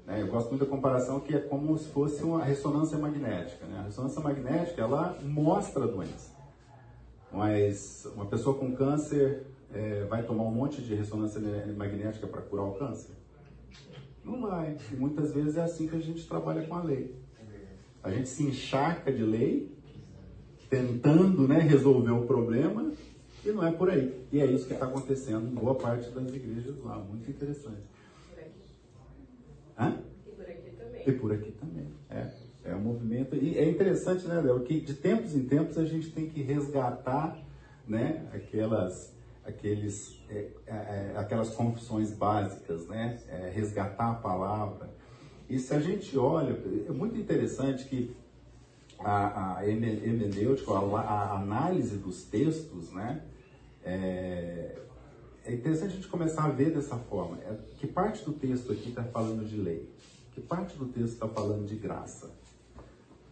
[0.09, 0.23] Né?
[0.23, 3.67] Eu gosto muito da comparação que é como se fosse uma ressonância magnética.
[3.67, 3.79] Né?
[3.79, 6.35] A ressonância magnética ela mostra a doença,
[7.31, 11.39] mas uma pessoa com câncer é, vai tomar um monte de ressonância
[11.77, 13.13] magnética para curar o câncer?
[14.25, 14.79] Não vai.
[14.91, 17.15] E muitas vezes é assim que a gente trabalha com a lei.
[18.03, 19.71] A gente se encharca de lei,
[20.71, 22.93] tentando né, resolver o problema,
[23.45, 24.25] e não é por aí.
[24.33, 26.97] E é isso que está acontecendo em boa parte das igrejas lá.
[26.99, 27.83] Muito interessante.
[29.79, 30.03] Hã?
[30.27, 31.03] E por aqui também.
[31.07, 31.87] E por aqui também.
[32.11, 32.27] É,
[32.65, 33.37] é um movimento.
[33.37, 37.39] E é interessante, né, Léo, que de tempos em tempos a gente tem que resgatar
[37.87, 39.15] né, aquelas,
[39.45, 43.19] aqueles, é, é, é aquelas confissões básicas, né?
[43.29, 44.91] É, resgatar a palavra.
[45.49, 48.15] E se a gente olha, é muito interessante que
[48.99, 53.23] a, a hemenêutica, a, a análise dos textos, né?
[53.85, 54.77] É,
[55.49, 57.39] é interessante a gente começar a ver dessa forma.
[57.39, 59.89] É, que parte do texto aqui está falando de lei?
[60.33, 62.31] Que parte do texto está falando de graça?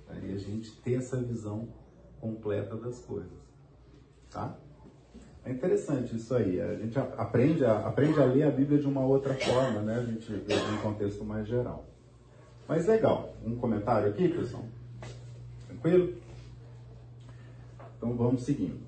[0.09, 1.69] Aí a gente ter essa visão
[2.19, 3.39] completa das coisas.
[4.31, 4.57] Tá?
[5.45, 6.59] É interessante isso aí.
[6.59, 9.97] A gente aprende a, aprende a ler a Bíblia de uma outra forma, né?
[9.97, 11.85] A gente vê um contexto mais geral.
[12.67, 13.37] Mas legal.
[13.45, 14.65] Um comentário aqui, pessoal?
[15.67, 16.15] Tranquilo?
[17.99, 18.81] Então vamos seguindo.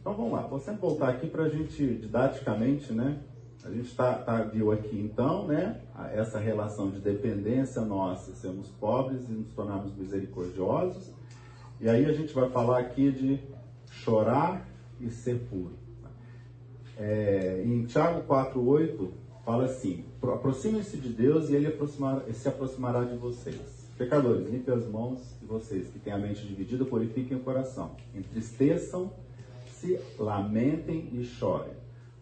[0.00, 3.20] Então vamos lá, vou sempre voltar aqui para a gente, didaticamente, né?
[3.62, 5.82] A gente tá, tá, viu aqui então, né?
[6.14, 11.12] Essa relação de dependência nossa, sermos pobres e nos tornarmos misericordiosos.
[11.78, 13.38] E aí a gente vai falar aqui de
[13.90, 14.66] chorar
[14.98, 15.74] e ser puro.
[16.96, 19.10] É, em Tiago 4,8
[19.44, 23.86] fala assim: aproximem-se de Deus e ele aproximar, se aproximará de vocês.
[23.98, 27.96] Pecadores, limpem as mãos e vocês que têm a mente dividida, purifiquem o coração.
[28.14, 29.12] Entristeçam
[29.80, 31.72] se lamentem e chorem.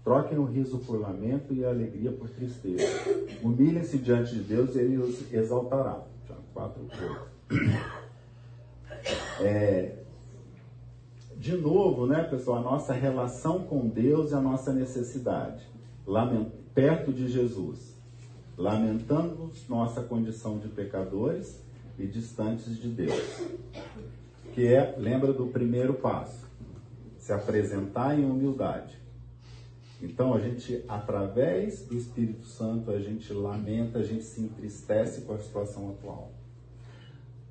[0.04, 2.86] Troquem o riso por lamento e a alegria por tristeza.
[3.42, 6.00] Humilhem-se diante de Deus e Ele os exaltará.
[6.24, 6.82] Tiago 4,
[7.50, 7.98] 8.
[9.40, 9.96] É,
[11.36, 15.62] de novo, né, pessoal, a nossa relação com Deus e a nossa necessidade.
[16.06, 17.94] Lament, perto de Jesus.
[18.56, 21.62] Lamentando nossa condição de pecadores
[21.98, 23.42] e distantes de Deus.
[24.54, 26.47] Que é, lembra do primeiro passo
[27.28, 28.98] se apresentar em humildade.
[30.00, 35.34] Então a gente, através do Espírito Santo, a gente lamenta, a gente se entristece com
[35.34, 36.32] a situação atual.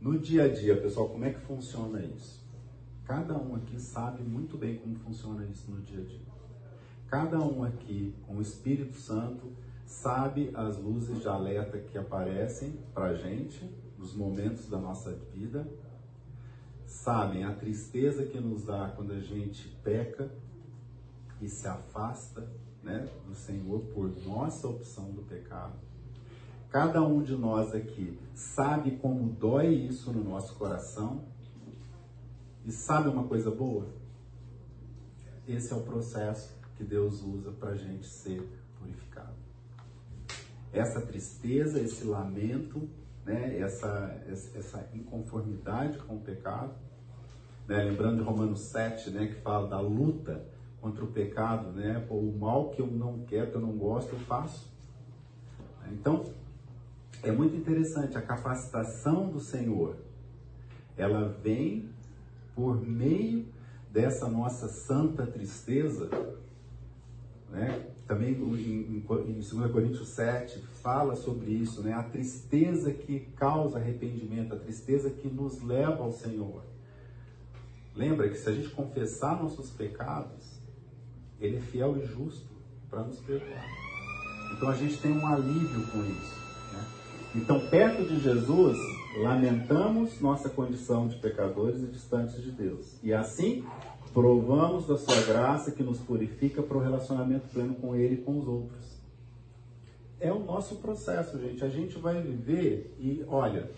[0.02, 2.44] No dia a dia, pessoal, como é que funciona isso?
[3.06, 6.26] Cada um aqui sabe muito bem como funciona isso no dia a dia.
[7.08, 9.52] Cada um aqui, com o Espírito Santo,
[9.86, 15.68] sabe as luzes de alerta que aparecem para a gente nos momentos da nossa vida
[16.88, 20.32] sabem a tristeza que nos dá quando a gente peca
[21.42, 22.50] e se afasta
[22.82, 25.76] né, do Senhor por nossa opção do pecado.
[26.70, 31.26] Cada um de nós aqui sabe como dói isso no nosso coração
[32.66, 33.88] e sabe uma coisa boa?
[35.48, 38.48] Esse é o processo que Deus usa para a gente ser
[38.80, 39.36] purificado.
[40.72, 42.90] Essa tristeza, esse lamento,
[43.28, 46.74] né, essa, essa inconformidade com o pecado.
[47.68, 50.46] Né, lembrando de Romanos 7, né, que fala da luta
[50.80, 54.20] contra o pecado, né, o mal que eu não quero, que eu não gosto, eu
[54.20, 54.72] faço.
[55.92, 56.24] Então,
[57.22, 59.98] é muito interessante a capacitação do Senhor.
[60.98, 61.90] Ela vem
[62.56, 63.46] por meio
[63.92, 66.10] dessa nossa santa tristeza,
[67.50, 67.88] né?
[68.08, 71.94] Também em, em, 2 Coríntios 7 fala sobre isso, né?
[71.94, 76.64] A tristeza que causa arrependimento, a tristeza que nos leva ao Senhor.
[77.94, 80.62] Lembra que se a gente confessar nossos pecados,
[81.40, 82.48] Ele é fiel e justo
[82.90, 83.66] para nos perdoar.
[84.56, 86.36] Então a gente tem um alívio com isso.
[86.74, 86.86] Né?
[87.36, 88.78] Então, perto de Jesus,
[89.22, 92.98] lamentamos nossa condição de pecadores e distantes de Deus.
[93.04, 93.66] E assim,
[94.14, 98.40] Provamos da sua graça que nos purifica para o relacionamento pleno com Ele e com
[98.40, 98.98] os outros.
[100.20, 101.64] É o nosso processo, gente.
[101.64, 103.70] A gente vai viver e, olha,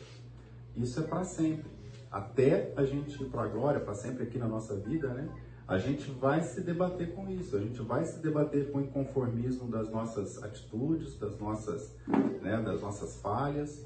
[0.75, 1.69] isso é para sempre.
[2.09, 5.29] Até a gente ir para a glória, para sempre aqui na nossa vida, né?
[5.67, 9.69] A gente vai se debater com isso, a gente vai se debater com o inconformismo
[9.69, 11.93] das nossas atitudes, das nossas,
[12.41, 13.85] né, das nossas falhas,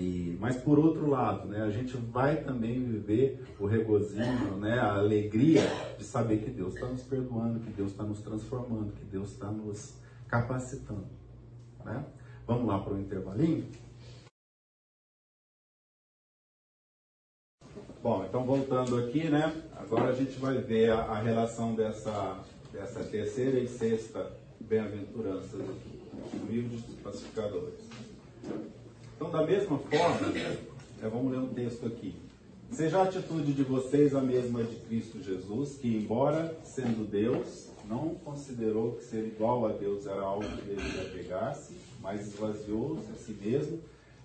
[0.00, 4.94] e, mas por outro lado, né, a gente vai também viver o regozijo, né, a
[4.94, 5.60] alegria
[5.98, 9.50] de saber que Deus está nos perdoando, que Deus está nos transformando, que Deus está
[9.50, 9.94] nos
[10.26, 11.04] capacitando.
[11.84, 12.02] Né?
[12.46, 13.70] Vamos lá para o intervalinho?
[18.02, 19.52] Bom, então voltando aqui, né?
[19.76, 22.42] Agora a gente vai ver a, a relação dessa,
[22.72, 26.00] dessa terceira e sexta bem-aventuranças aqui.
[26.32, 27.84] Humildes pacificadores.
[29.20, 30.32] Então, da mesma forma,
[31.02, 32.14] é, vamos ler um texto aqui.
[32.70, 38.14] Seja a atitude de vocês a mesma de Cristo Jesus, que, embora sendo Deus, não
[38.14, 43.32] considerou que ser igual a Deus era algo que deveria pegar-se, mas esvaziou-se a si
[43.32, 43.80] mesmo,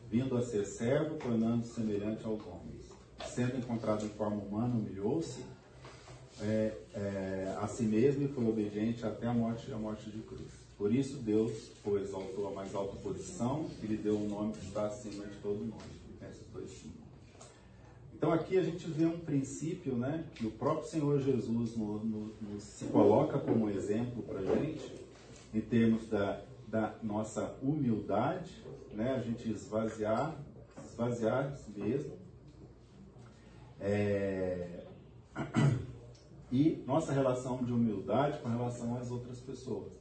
[0.09, 2.85] vindo a ser servo, tornando-se semelhante aos homens.
[3.27, 5.43] Sendo encontrado em forma humana, humilhou-se
[6.41, 10.64] é, é, a si mesmo e foi obediente até a morte a morte de cruz.
[10.77, 14.65] Por isso Deus o exaltou a mais alta posição e lhe deu um nome que
[14.65, 15.81] está acima de todo nome.
[16.03, 17.05] Filipenses 2,5.
[18.13, 22.33] Então aqui a gente vê um princípio, né, que o próprio Senhor Jesus no, no,
[22.41, 24.91] no, se coloca como exemplo para a gente,
[25.53, 28.51] em termos da, da nossa humildade,
[28.93, 30.35] né, a gente esvaziar,
[30.83, 32.13] esvaziar mesmo,
[33.79, 34.85] é,
[36.51, 39.94] e nossa relação de humildade com relação às outras pessoas.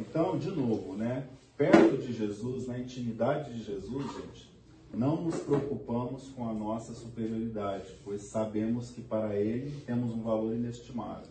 [0.00, 1.28] Então, de novo, né,
[1.58, 4.50] perto de Jesus, na intimidade de Jesus, gente,
[4.94, 10.54] não nos preocupamos com a nossa superioridade, pois sabemos que para Ele temos um valor
[10.54, 11.28] inestimável.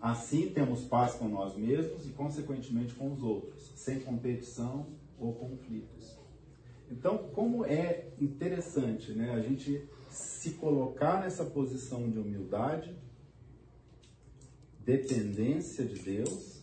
[0.00, 4.86] Assim temos paz com nós mesmos e, consequentemente, com os outros, sem competição
[5.18, 6.16] ou conflitos.
[6.90, 12.96] Então, como é interessante né, a gente se colocar nessa posição de humildade,
[14.84, 16.59] dependência de Deus,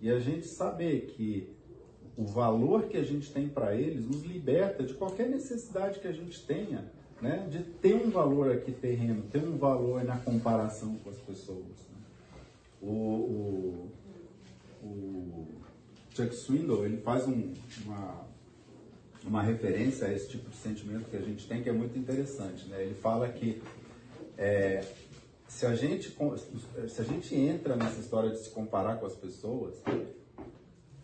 [0.00, 1.48] e a gente saber que
[2.16, 6.12] o valor que a gente tem para eles nos liberta de qualquer necessidade que a
[6.12, 6.90] gente tenha,
[7.20, 7.46] né?
[7.50, 11.60] de ter um valor aqui terreno, ter um valor na comparação com as pessoas.
[11.60, 11.98] Né?
[12.80, 13.90] O, o,
[14.82, 15.46] o,
[16.14, 17.52] Chuck Swindoll ele faz um,
[17.84, 18.26] uma,
[19.24, 22.66] uma referência a esse tipo de sentimento que a gente tem que é muito interessante.
[22.68, 22.82] Né?
[22.82, 23.60] Ele fala que
[24.38, 24.82] é,
[25.48, 26.16] se, a gente,
[26.88, 29.82] se a gente entra nessa história de se comparar com as pessoas,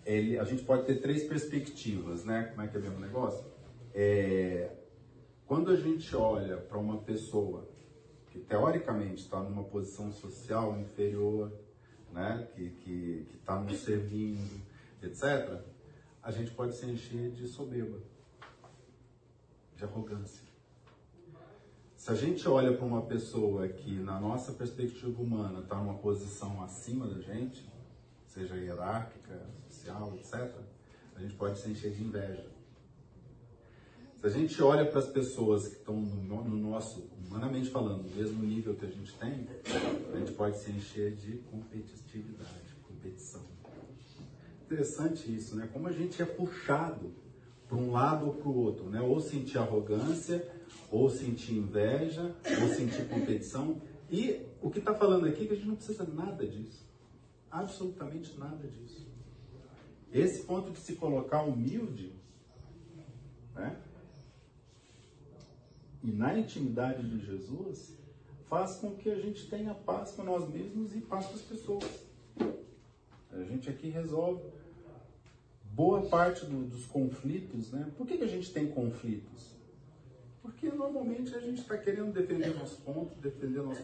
[0.05, 2.45] ele, a gente pode ter três perspectivas, né?
[2.51, 3.45] Como é que é o mesmo negócio?
[3.95, 4.71] É,
[5.47, 7.69] quando a gente olha para uma pessoa
[8.31, 11.53] que teoricamente está numa posição social inferior,
[12.13, 12.49] né?
[12.55, 14.61] Que que está nos servindo,
[15.03, 15.61] etc.
[16.23, 17.99] A gente pode se encher de soberba,
[19.77, 20.52] de arrogância.
[22.03, 26.61] Se a gente olha para uma pessoa que, na nossa perspectiva humana, está numa posição
[26.61, 27.65] acima da gente,
[28.27, 30.51] seja hierárquica, social, etc.,
[31.15, 32.45] a gente pode se encher de inveja.
[34.17, 38.17] Se a gente olha para as pessoas que estão no, no, nosso, humanamente falando, no
[38.17, 39.47] mesmo nível que a gente tem,
[40.13, 43.43] a gente pode se encher de competitividade, competição.
[44.67, 45.69] Interessante isso, né?
[45.73, 47.15] Como a gente é puxado
[47.69, 49.01] para um lado ou para o outro, né?
[49.01, 50.45] Ou sentir arrogância,
[50.91, 53.81] ou sentir inveja, ou sentir competição.
[54.11, 56.87] E o que está falando aqui é que a gente não precisa nada disso.
[57.51, 59.07] Absolutamente nada disso.
[60.13, 62.13] Esse ponto de se colocar humilde,
[63.55, 63.81] né?
[66.03, 67.97] E na intimidade de Jesus,
[68.49, 71.85] faz com que a gente tenha paz com nós mesmos e paz com as pessoas.
[73.31, 74.43] A gente aqui resolve
[75.73, 77.91] boa parte do, dos conflitos, né?
[77.97, 79.52] Por que, que a gente tem conflitos?
[80.43, 83.83] Porque normalmente a gente está querendo defender nosso ponto, defender nosso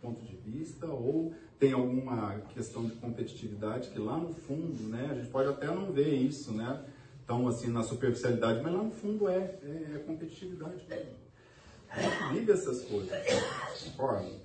[0.00, 5.14] ponto de vista, ou tem alguma questão de competitividade que lá no fundo, né, a
[5.14, 6.84] gente pode até não ver isso, né,
[7.26, 10.86] tão assim na superficialidade, mas lá no fundo é, é, é competitividade
[12.32, 13.12] vive essas coisas,
[13.84, 14.42] concorda?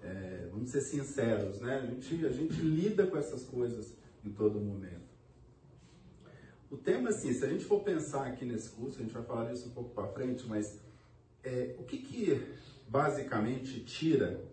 [0.00, 3.94] É, vamos ser sinceros, né, a gente, a gente lida com essas coisas
[4.24, 5.07] em todo momento.
[6.70, 9.50] O tema, assim, se a gente for pensar aqui nesse curso, a gente vai falar
[9.50, 10.78] disso um pouco para frente, mas
[11.42, 12.46] é, o que que
[12.86, 14.44] basicamente tira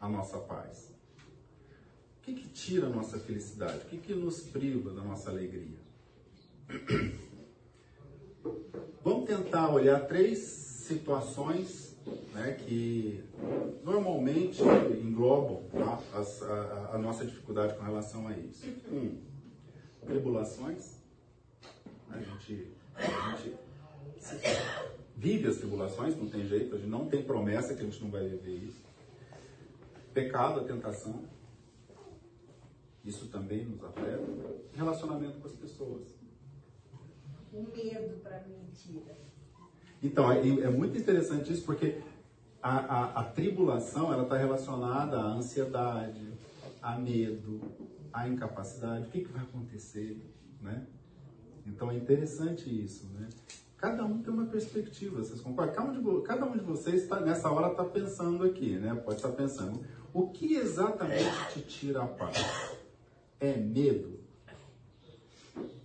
[0.00, 0.92] a nossa paz?
[2.18, 3.78] O que, que tira a nossa felicidade?
[3.78, 5.78] O que, que nos priva da nossa alegria?
[9.04, 11.96] Vamos tentar olhar três situações
[12.32, 13.24] né, que
[13.84, 14.62] normalmente
[15.02, 18.66] englobam tá, a, a, nossa dificuldade com relação a isso.
[18.90, 19.18] Um,
[20.06, 21.01] tribulações.
[22.12, 23.58] A gente, a gente
[25.16, 28.10] vive as tribulações, não tem jeito, a gente não tem promessa que a gente não
[28.10, 28.82] vai viver isso.
[30.12, 31.24] Pecado, a tentação.
[33.04, 34.22] Isso também nos afeta.
[34.74, 36.14] Relacionamento com as pessoas.
[37.52, 39.16] O medo para mentira.
[40.02, 42.00] Então, é, é, muito interessante isso porque
[42.62, 46.32] a, a, a tribulação ela está relacionada à ansiedade,
[46.80, 47.60] a medo,
[48.12, 49.06] à incapacidade.
[49.06, 50.20] O que, que vai acontecer,
[50.60, 50.86] né?
[51.66, 53.28] Então é interessante isso, né?
[53.76, 55.74] Cada um tem uma perspectiva, vocês concordam?
[56.22, 58.94] Cada um de, vocês tá, nessa hora está pensando aqui, né?
[58.94, 59.84] Pode estar tá pensando,
[60.14, 62.36] o que exatamente te tira a paz?
[63.40, 64.20] É medo?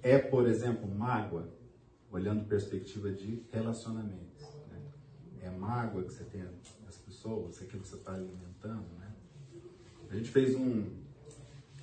[0.04, 1.50] É, por exemplo, mágoa?
[2.12, 4.44] Olhando perspectiva de relacionamentos.
[4.70, 4.80] Né?
[5.42, 6.46] É mágoa que você tem
[6.86, 9.12] das pessoas, aquilo que você está alimentando, né?
[10.10, 10.86] A gente fez um,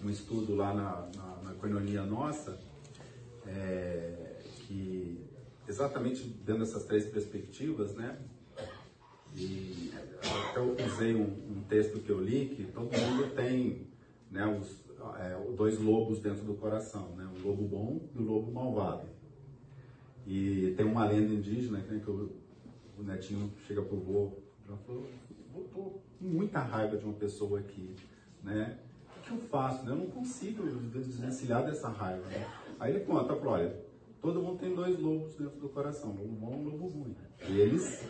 [0.03, 2.59] um estudo lá na, na, na nossa,
[3.47, 4.37] é,
[4.67, 5.25] que
[5.69, 8.19] exatamente dando essas três perspectivas, né?
[9.37, 9.93] E
[10.49, 13.89] até eu usei um, um, texto que eu li que todo mundo tem
[14.31, 14.85] né, os
[15.19, 17.29] é, dois lobos dentro do coração, né?
[17.37, 19.09] O lobo bom e o lobo malvado.
[20.27, 22.31] E tem uma lenda indígena né, que o,
[22.99, 24.33] o netinho chega pro vô
[24.65, 25.07] e falou,
[25.75, 25.81] tô
[26.19, 27.95] com muita raiva de uma pessoa aqui,
[28.43, 28.79] né?
[29.19, 29.85] O que eu faço?
[29.85, 29.93] Né?
[29.93, 32.47] Eu não consigo desvencilhar dessa raiva, né?
[32.79, 33.77] Aí ele conta, falou, olha,
[34.20, 37.16] todo mundo tem dois lobos dentro do coração, lobo bom e lobo ruim.
[37.49, 38.05] E eles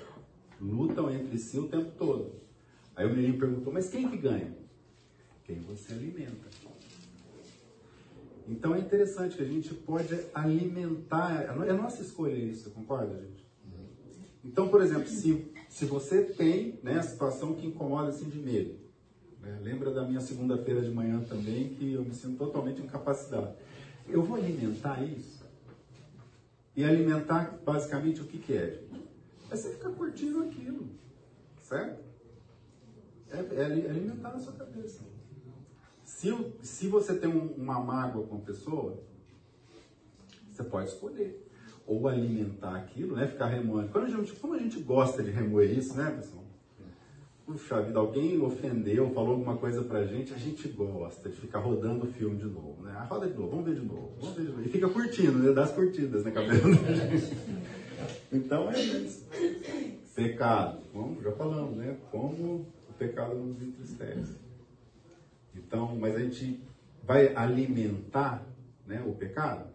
[0.60, 2.32] lutam entre si o tempo todo.
[2.96, 4.54] Aí o menino perguntou, mas quem que ganha?
[5.44, 6.48] Quem você alimenta.
[8.46, 13.44] Então é interessante que a gente pode alimentar, é nossa escolha isso, concorda, gente?
[14.44, 18.74] Então, por exemplo, se, se você tem né, a situação que incomoda assim de medo,
[19.40, 23.54] né, lembra da minha segunda-feira de manhã também, que eu me sinto totalmente incapacitado.
[24.08, 25.44] Eu vou alimentar isso?
[26.76, 28.82] E alimentar basicamente o que, que é?
[29.50, 30.88] É você ficar curtindo aquilo,
[31.60, 32.02] certo?
[33.30, 35.02] É, é alimentar a sua cabeça.
[36.04, 36.30] Se,
[36.62, 39.02] se você tem um, uma mágoa com a pessoa,
[40.50, 41.40] você pode escolher.
[41.86, 43.26] Ou alimentar aquilo, né?
[43.26, 43.90] Ficar remoendo.
[43.90, 46.43] Quando a gente, como a gente gosta de remoer isso, né, pessoal?
[47.46, 52.06] Puxa vida, alguém ofendeu, falou alguma coisa pra gente, a gente gosta de ficar rodando
[52.06, 52.94] o filme de novo, né?
[52.96, 54.62] Ah, roda de novo, vamos ver de novo, vamos ver de novo.
[54.62, 55.52] E fica curtindo, né?
[55.52, 57.36] Das curtidas na cabeça da gente.
[58.32, 59.26] Então é isso.
[60.14, 61.98] Pecado, como já falamos, né?
[62.10, 64.38] Como o pecado nos entristece.
[65.54, 66.62] Então, mas a gente
[67.02, 68.42] vai alimentar
[68.86, 69.68] né, o pecado?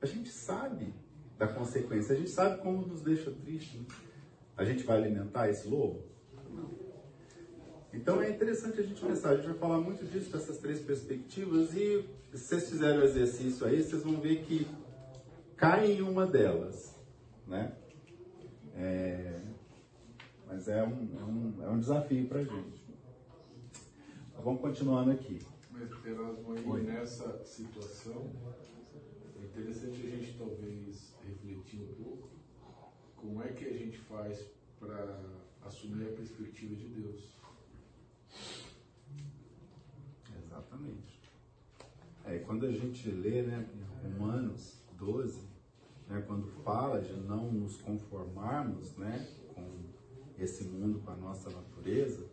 [0.00, 0.94] A gente sabe
[1.38, 3.76] da consequência, a gente sabe como nos deixa triste.
[3.76, 3.84] Né?
[4.56, 6.04] A gente vai alimentar esse lobo?
[6.50, 6.91] Não.
[7.92, 11.74] Então é interessante a gente pensar, a gente vai falar muito disso, dessas três perspectivas,
[11.74, 14.66] e se vocês fizerem o exercício aí, vocês vão ver que
[15.56, 16.96] cai em uma delas.
[17.46, 17.76] Né?
[18.74, 19.40] É,
[20.46, 22.82] mas é um, é um, é um desafio para a gente.
[24.42, 25.38] Vamos continuando aqui.
[25.70, 28.30] Mas, Erasmo, aí nessa situação,
[29.40, 32.28] é interessante a gente talvez refletir um pouco
[33.16, 34.44] como é que a gente faz
[34.80, 35.20] para
[35.62, 37.32] assumir a perspectiva de Deus.
[40.44, 41.20] Exatamente.
[42.32, 43.68] É, quando a gente lê né,
[44.02, 45.38] Romanos 12,
[46.08, 49.62] né, quando fala de não nos conformarmos né, com
[50.38, 52.24] esse mundo, com a nossa natureza,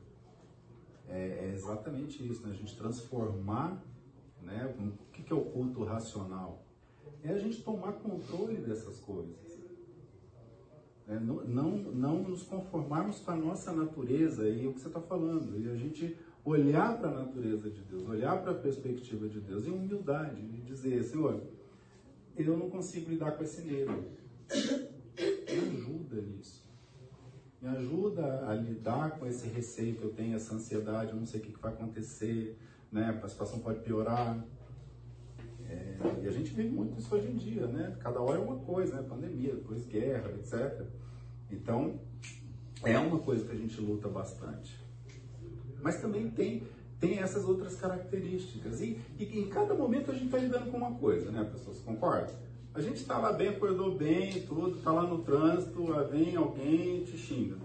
[1.05, 2.53] é, é exatamente isso, né?
[2.53, 3.83] a gente transformar,
[4.41, 4.73] né?
[4.79, 6.63] o que, que é o culto racional?
[7.21, 9.59] É a gente tomar controle dessas coisas.
[11.09, 15.01] É, não, não, não nos conformarmos com a nossa natureza e o que você está
[15.01, 19.39] falando, e a gente olhar para a natureza de Deus, olhar para a perspectiva de
[19.39, 21.41] Deus em humildade e dizer, Senhor,
[22.35, 24.05] eu não consigo lidar com esse medo.
[24.51, 26.67] Me ajuda nisso.
[27.61, 31.41] Me ajuda a lidar com esse receio que eu tenho, essa ansiedade, eu não sei
[31.41, 32.57] o que vai acontecer,
[32.91, 33.19] né?
[33.21, 34.41] A situação pode piorar.
[35.67, 37.95] É, e a gente vê muito isso hoje em dia, né?
[37.99, 39.07] Cada hora é uma coisa, né?
[39.07, 40.85] Pandemia, depois guerra, etc.
[41.51, 41.99] Então,
[42.83, 44.79] é uma coisa que a gente luta bastante.
[45.81, 46.63] Mas também tem,
[46.99, 48.81] tem essas outras características.
[48.81, 51.79] E, e em cada momento a gente está lidando com uma coisa, né, pessoas?
[51.79, 52.31] Concorda?
[52.73, 57.05] A gente está lá bem, acordou bem, tudo, está lá no trânsito, vem alguém e
[57.05, 57.55] te xinga.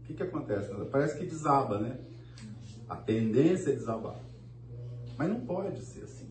[0.00, 0.72] O que, que acontece?
[0.90, 1.98] Parece que desaba, né?
[2.88, 4.20] A tendência é desabar.
[5.16, 6.28] Mas não pode ser assim.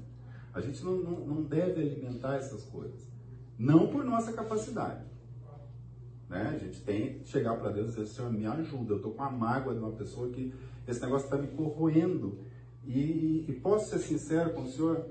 [0.54, 3.08] A gente não, não, não deve alimentar essas coisas.
[3.58, 5.04] Não por nossa capacidade.
[6.34, 6.50] Né?
[6.56, 8.94] A gente tem que chegar para Deus e dizer, Senhor, me ajuda.
[8.94, 10.52] Eu estou com a mágoa de uma pessoa que
[10.88, 12.40] esse negócio está me corroendo.
[12.84, 15.06] E, e posso ser sincero com o Senhor?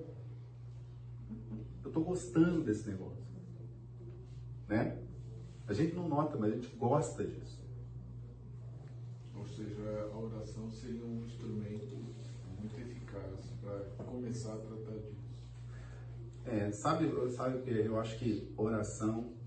[1.84, 3.22] estou gostando desse negócio.
[4.66, 4.98] Né?
[5.68, 7.62] A gente não nota, mas a gente gosta disso.
[9.36, 11.94] Ou seja, a oração seria um instrumento
[12.58, 15.22] muito eficaz para começar a tratar disso.
[16.46, 17.70] É, sabe, sabe o que?
[17.70, 19.41] Eu acho que oração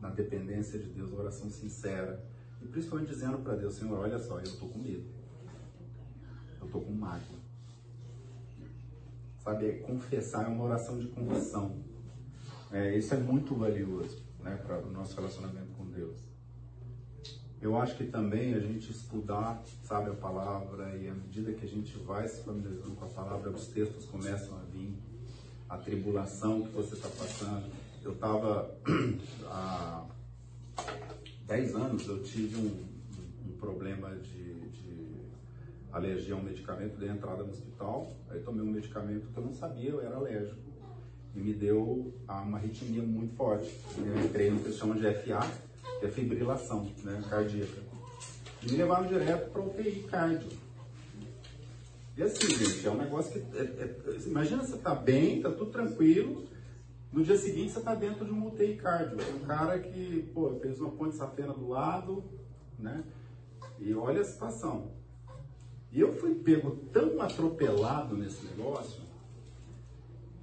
[0.00, 2.24] na dependência de Deus, oração sincera,
[2.62, 5.04] e principalmente dizendo para Deus, Senhor, olha só, eu estou com medo.
[6.60, 7.46] Eu estou com mágoa.
[9.38, 11.84] Sabe, confessar é uma oração de confissão.
[12.72, 16.18] É, isso é muito valioso né, para o nosso relacionamento com Deus.
[17.60, 21.68] eu acho que também a gente estudar, sabe, a palavra e à medida que a
[21.68, 24.96] gente vai se familiarizando com a palavra, os textos começam a vir,
[25.68, 27.70] a tribulação que você está passando.
[28.06, 28.72] Eu estava
[29.50, 30.04] há
[31.44, 32.86] 10 anos, eu tive um,
[33.48, 35.16] um problema de, de,
[35.90, 39.52] alergia a um medicamento, dei entrada no hospital, aí tomei um medicamento que eu não
[39.52, 40.60] sabia, eu era alérgico.
[41.34, 43.74] E me deu uma arritmia muito forte.
[43.98, 45.40] Eu entrei no que eles chamam de FA,
[45.98, 47.82] que é fibrilação né, cardíaca.
[48.62, 50.56] E me levaram direto para UTI cardio.
[52.16, 53.38] E assim, gente, é um negócio que.
[53.58, 53.96] É, é,
[54.26, 56.46] imagina você tá bem, tá tudo tranquilo.
[57.12, 59.18] No dia seguinte você tá dentro de um UTI cardio.
[59.36, 62.24] Um cara que, pô, fez uma ponte safena do lado,
[62.78, 63.04] né?
[63.78, 64.92] E olha a situação.
[65.92, 69.02] E eu fui pego tão atropelado nesse negócio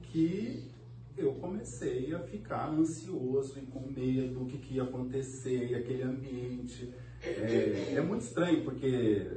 [0.03, 0.72] que
[1.18, 6.03] eu comecei a ficar ansioso e com medo do que, que ia acontecer, e aquele
[6.03, 6.93] ambiente.
[7.22, 9.28] É, é muito estranho, porque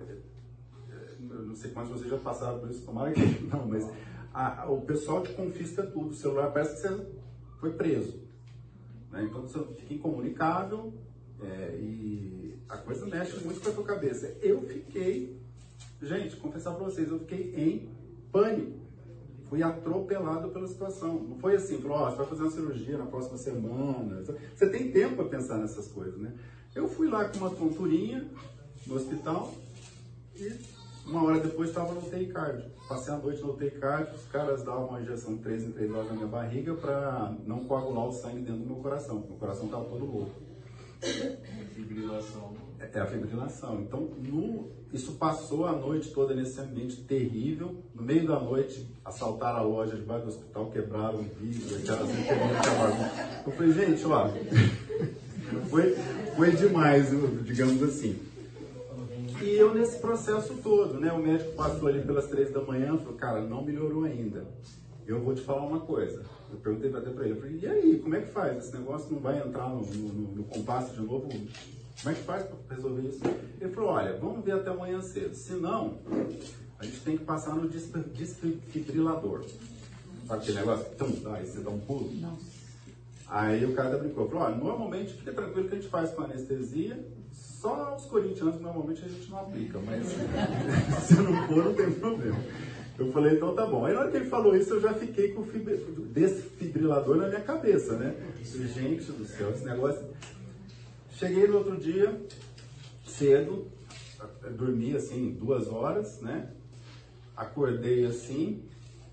[1.20, 3.88] não sei quantos vocês já passaram por isso, tomara que não, mas
[4.36, 7.06] a, o pessoal te confisca tudo, o celular parece que você
[7.58, 8.20] foi preso.
[9.10, 9.24] Né?
[9.24, 10.92] Então você fica incomunicável
[11.40, 14.36] é, e a coisa mexe muito com a tua cabeça.
[14.42, 15.40] Eu fiquei,
[16.02, 17.88] gente, confessar para vocês, eu fiquei em
[18.30, 18.86] pânico
[19.48, 21.22] fui atropelado pela situação.
[21.22, 24.24] Não foi assim, falou, ó, oh, você vai fazer uma cirurgia na próxima semana.
[24.54, 26.34] Você tem tempo para pensar nessas coisas, né?
[26.74, 28.28] Eu fui lá com uma tonturinha
[28.86, 29.54] no hospital
[30.34, 30.52] e
[31.06, 32.64] uma hora depois estava no UTI cardio.
[32.88, 35.90] Passei a noite no UTI cardio, os caras davam uma injeção de 3 em 3
[35.92, 39.36] horas na minha barriga para não coagular o sangue dentro do meu coração, porque o
[39.36, 40.32] coração estava todo louco.
[41.74, 42.54] Fibrilação.
[42.80, 43.80] É, é a fibrilação.
[43.82, 47.76] Então, no, isso passou a noite toda nesse ambiente terrível.
[47.94, 52.10] No meio da noite, assaltaram a loja debaixo do hospital, quebraram o vidro, aquelas
[53.46, 54.28] Eu falei, gente, ó,
[55.68, 55.94] foi,
[56.34, 57.10] foi demais,
[57.44, 58.25] digamos assim.
[59.42, 61.12] E eu nesse processo todo, né?
[61.12, 64.46] O médico passou ali pelas três da manhã, falou, cara, não melhorou ainda.
[65.06, 66.24] Eu vou te falar uma coisa.
[66.50, 68.56] Eu perguntei até para ele, eu falei, e aí, como é que faz?
[68.58, 71.28] Esse negócio não vai entrar no, no, no compasso de novo?
[71.28, 73.20] Como é que faz para resolver isso?
[73.60, 75.34] Ele falou, olha, vamos ver até amanhã cedo.
[75.34, 75.98] Se não,
[76.78, 79.44] a gente tem que passar no desfibrilador.
[80.26, 80.86] Sabe aquele negócio?
[80.96, 82.10] Tum, aí você dá um pulo.
[82.20, 82.36] Não.
[83.28, 87.04] Aí o cara brincou, falou, olha, normalmente fica tranquilo que a gente faz com anestesia,
[87.66, 90.06] só os corintianos normalmente a gente não aplica, mas
[91.02, 92.38] se não for não tem problema.
[92.96, 93.84] Eu falei, então tá bom.
[93.84, 97.40] Aí na hora que ele falou isso, eu já fiquei com o desfibrilador na minha
[97.40, 98.14] cabeça, né?
[98.42, 100.06] Gente do céu, esse negócio.
[101.10, 102.18] Cheguei no outro dia,
[103.04, 103.66] cedo,
[104.56, 106.50] dormi assim duas horas, né?
[107.36, 108.62] Acordei assim,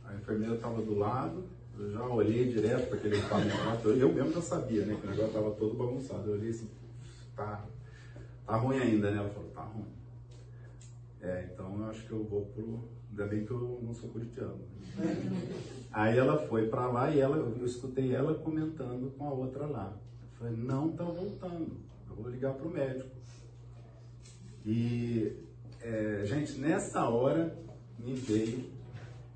[0.06, 1.44] a enfermeira estava do lado,
[1.78, 4.96] eu já olhei direto para aquele equipamento, eu mesmo já sabia, né?
[5.02, 6.30] Que o negócio estava todo bagunçado.
[6.30, 6.70] Eu olhei assim,
[7.36, 7.66] tá,
[8.46, 9.18] tá ruim ainda, né?
[9.18, 9.86] Ela falou, tá ruim.
[11.22, 12.84] É, então eu acho que eu vou pro.
[13.10, 14.60] Ainda bem que eu não sou corintiano.
[15.92, 19.96] Aí ela foi para lá e ela, eu escutei ela comentando com a outra lá.
[20.24, 21.78] Eu falei, não tá voltando.
[22.10, 23.10] Eu vou ligar para o médico.
[24.66, 25.38] E,
[25.82, 27.56] é, gente, nessa hora
[28.00, 28.72] me veio.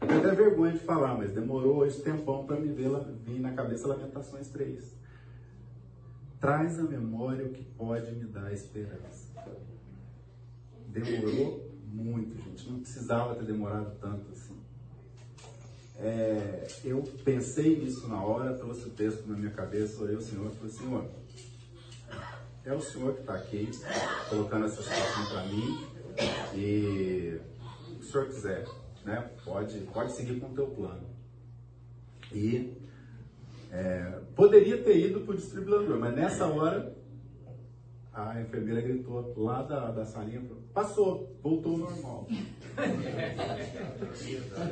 [0.01, 2.89] Eu tenho até vergonha de falar, mas demorou esse tempão para me ver,
[3.25, 4.95] vir na cabeça Lamentações 3.
[6.39, 9.27] Traz a memória o que pode me dar esperança.
[10.87, 12.69] Demorou muito, gente.
[12.69, 14.55] Não precisava ter demorado tanto assim.
[15.99, 20.51] É, eu pensei nisso na hora, trouxe o texto na minha cabeça, olhei o Senhor
[20.51, 21.09] e falei, Senhor,
[22.63, 23.71] é o Senhor que está aqui,
[24.29, 25.87] colocando essa situação para mim.
[26.53, 27.39] E
[27.99, 28.67] o Senhor quiser,
[29.03, 31.07] né, pode, pode seguir com o teu plano.
[32.31, 32.77] E
[33.71, 36.93] é, poderia ter ido para o distribuidor, mas nessa hora
[38.13, 40.43] a enfermeira gritou lá da, da salinha,
[40.73, 42.27] passou, voltou ao normal.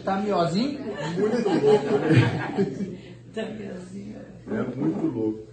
[0.03, 0.79] Tá miozinho?
[0.79, 3.15] Muito louco, né?
[3.33, 4.19] Tá miozinho.
[4.47, 5.47] É muito louco.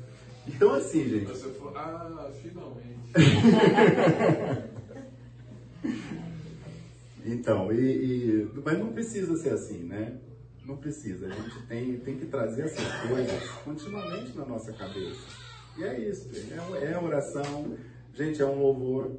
[0.46, 1.24] Então assim, gente.
[1.26, 2.92] Você falou, ah, finalmente.
[7.24, 10.18] então, e, e, mas não precisa ser assim, né?
[10.64, 11.26] Não precisa.
[11.26, 15.42] A gente tem, tem que trazer essas coisas continuamente na nossa cabeça.
[15.76, 16.28] E é isso,
[16.74, 17.76] é, é oração,
[18.14, 19.16] gente, é um louvor,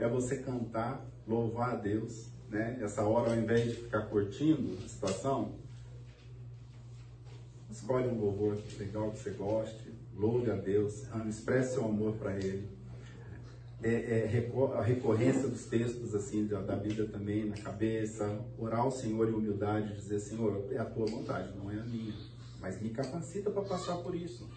[0.00, 2.76] é você cantar, louvar a Deus, né?
[2.82, 5.52] Essa hora, ao invés de ficar curtindo a situação,
[7.70, 12.79] escolhe um louvor legal que você goste, louve a Deus, expresse seu amor para Ele.
[13.82, 18.90] É, é, a recorrência dos textos assim da, da Bíblia também na cabeça, orar ao
[18.90, 22.12] Senhor em humildade, dizer Senhor, é a tua vontade, não é a minha,
[22.60, 24.50] mas me capacita para passar por isso.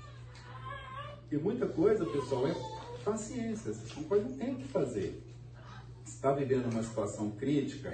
[1.32, 2.55] E muita coisa, pessoal, é
[3.05, 5.24] paciência, são coisas que tem que fazer.
[6.05, 7.91] Está vivendo uma situação crítica,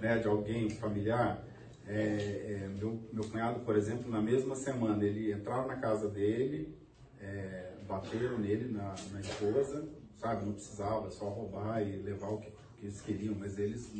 [0.00, 1.44] né, de alguém familiar,
[1.86, 6.74] é, é, meu, meu cunhado, por exemplo, na mesma semana, ele entrava na casa dele,
[7.20, 9.86] é, bateram nele, na, na esposa,
[10.20, 13.90] sabe, não precisava, só roubar e levar o que, que eles queriam, mas eles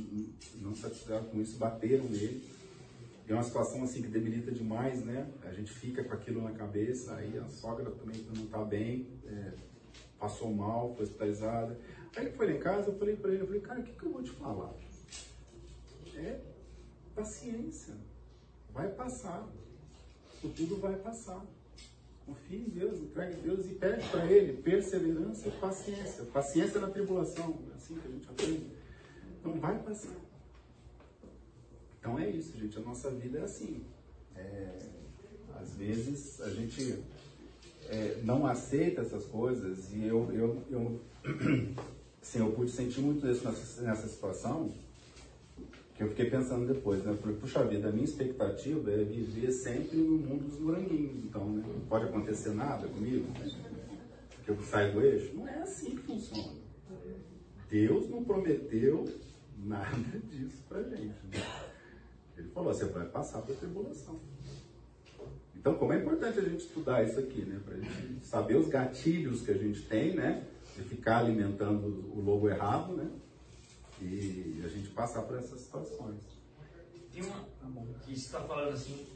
[0.56, 2.44] não satisfizeram com isso, bateram nele.
[3.26, 5.30] É uma situação assim que debilita demais, né?
[5.44, 9.52] A gente fica com aquilo na cabeça, aí a sogra também não está bem, é,
[10.18, 11.78] passou mal, foi hospitalizada.
[12.16, 13.92] Aí ele foi lá em casa, eu falei para ele, eu falei, cara, o que,
[13.92, 14.74] que eu vou te falar?
[16.16, 16.40] É
[17.14, 17.94] paciência,
[18.72, 19.48] vai passar,
[20.42, 21.46] o tudo vai passar.
[22.30, 26.24] Confie em Deus, entregue a Deus e pede para Ele perseverança e paciência.
[26.26, 28.66] Paciência na tribulação, é assim que a gente aprende.
[29.40, 30.14] Então vai passar.
[31.98, 32.78] Então é isso, gente.
[32.78, 33.82] A nossa vida é assim.
[34.36, 34.78] É,
[35.60, 37.02] às vezes a gente
[37.88, 41.00] é, não aceita essas coisas e eu, eu, eu,
[42.22, 44.72] assim, eu pude sentir muito isso nessa, nessa situação
[46.00, 47.14] que eu fiquei pensando depois, né?
[47.20, 51.24] Falei, puxa vida, a minha expectativa é viver sempre no mundo dos moranguinhos.
[51.26, 51.62] Então, né?
[51.62, 53.50] não pode acontecer nada comigo, né?
[54.34, 55.36] porque eu saio do eixo.
[55.36, 56.54] Não é assim que funciona.
[57.68, 59.04] Deus não prometeu
[59.58, 61.18] nada disso pra gente.
[61.30, 61.44] Né?
[62.38, 64.18] Ele falou, você vai passar por tribulação.
[65.54, 67.60] Então, como é importante a gente estudar isso aqui, né?
[67.62, 70.46] Para a gente saber os gatilhos que a gente tem, né?
[70.74, 73.06] De ficar alimentando o lobo errado, né?
[74.00, 76.22] E a gente passar por essas situações.
[77.12, 77.44] Tem uma
[78.04, 79.06] que você está falando assim,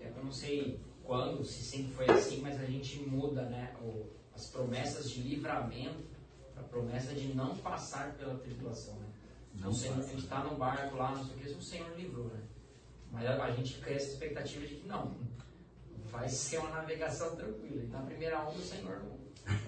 [0.00, 3.74] é, eu não sei quando, se sempre foi assim, mas a gente muda, né?
[3.80, 6.04] O, as promessas de livramento
[6.52, 9.06] para a promessa de não passar pela tribulação, né?
[9.54, 12.26] Não, sei, a gente está no barco lá, não sei o que, o Senhor livrou,
[12.26, 12.42] né?
[13.10, 15.16] Mas a, a gente cria essa expectativa de que não,
[16.10, 17.82] vai ser uma navegação tranquila.
[17.82, 19.16] Então, a primeira onda, o Senhor não.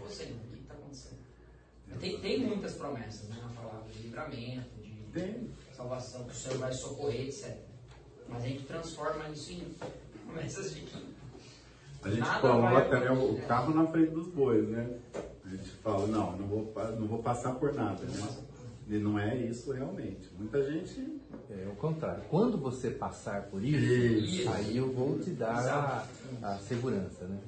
[0.04, 1.27] Ô Senhor, o que está acontecendo?
[2.00, 5.50] Tem, tem muitas promessas né, na palavra de livramento, de tem.
[5.72, 7.56] salvação, que o Senhor vai socorrer, etc.
[8.28, 9.74] Mas a gente transforma isso em
[10.26, 11.18] promessas de que.
[12.02, 14.98] A gente Nada coloca né, o carro na frente dos bois, né?
[15.44, 18.28] A gente fala, não, não vou, não vou passar por nada, né?
[18.88, 20.30] E não é isso realmente.
[20.38, 21.20] Muita gente.
[21.50, 22.22] É o contrário.
[22.30, 24.50] Quando você passar por isso, isso.
[24.50, 26.06] aí eu vou te dar a,
[26.42, 27.38] a, segurança, né?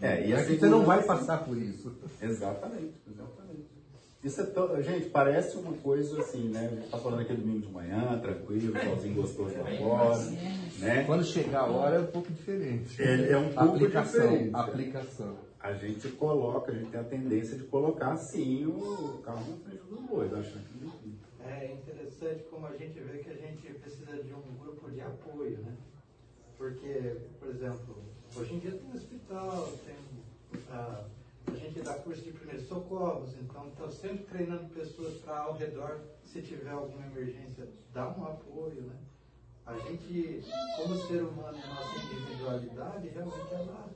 [0.00, 1.92] É, e é assim você não vai passar por isso.
[2.20, 3.39] Exatamente, exatamente.
[4.22, 4.82] Isso é to...
[4.82, 6.66] Gente, parece uma coisa assim, né?
[6.66, 10.18] A gente tá falando aquele domingo de manhã, tranquilo, sozinho gostoso lá fora,
[10.78, 11.04] né?
[11.04, 13.02] Quando chegar a hora é um pouco diferente.
[13.02, 14.54] É, é um pouco aplicação, diferente.
[14.54, 15.38] Aplicação.
[15.58, 19.84] A gente coloca, a gente tem a tendência de colocar sim o carro na frente
[19.84, 20.80] dos bois, acho que
[21.50, 25.58] é interessante como a gente vê que a gente precisa de um grupo de apoio,
[25.58, 25.74] né?
[26.56, 27.96] Porque, por exemplo,
[28.36, 29.94] hoje em dia tem hospital, tem
[30.70, 31.04] ah,
[31.50, 36.00] a gente dá curso de primeiros socorros, então estou sempre treinando pessoas para ao redor,
[36.24, 38.96] se tiver alguma emergência, dar um apoio, né?
[39.66, 40.42] A gente,
[40.76, 43.90] como ser humano, a nossa individualidade, realmente ela,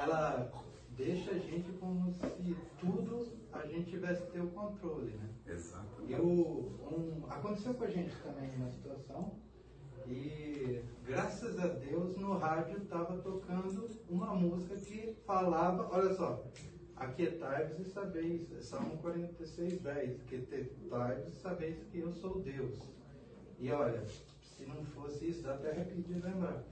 [0.00, 0.52] ela
[0.90, 5.28] deixa a gente como se tudo a gente tivesse ter o controle, né?
[5.46, 6.02] Exato.
[6.06, 9.32] E o, um, aconteceu com a gente também uma situação
[10.06, 16.42] e graças a Deus no rádio estava tocando uma música que falava, olha só,
[16.98, 22.78] aquietai-vos e sabeis, Salmo 46, 10, aquietai-vos e sabeis que eu sou Deus.
[23.58, 24.04] E olha,
[24.42, 26.62] se não fosse isso, dá até arrepio de lembrar.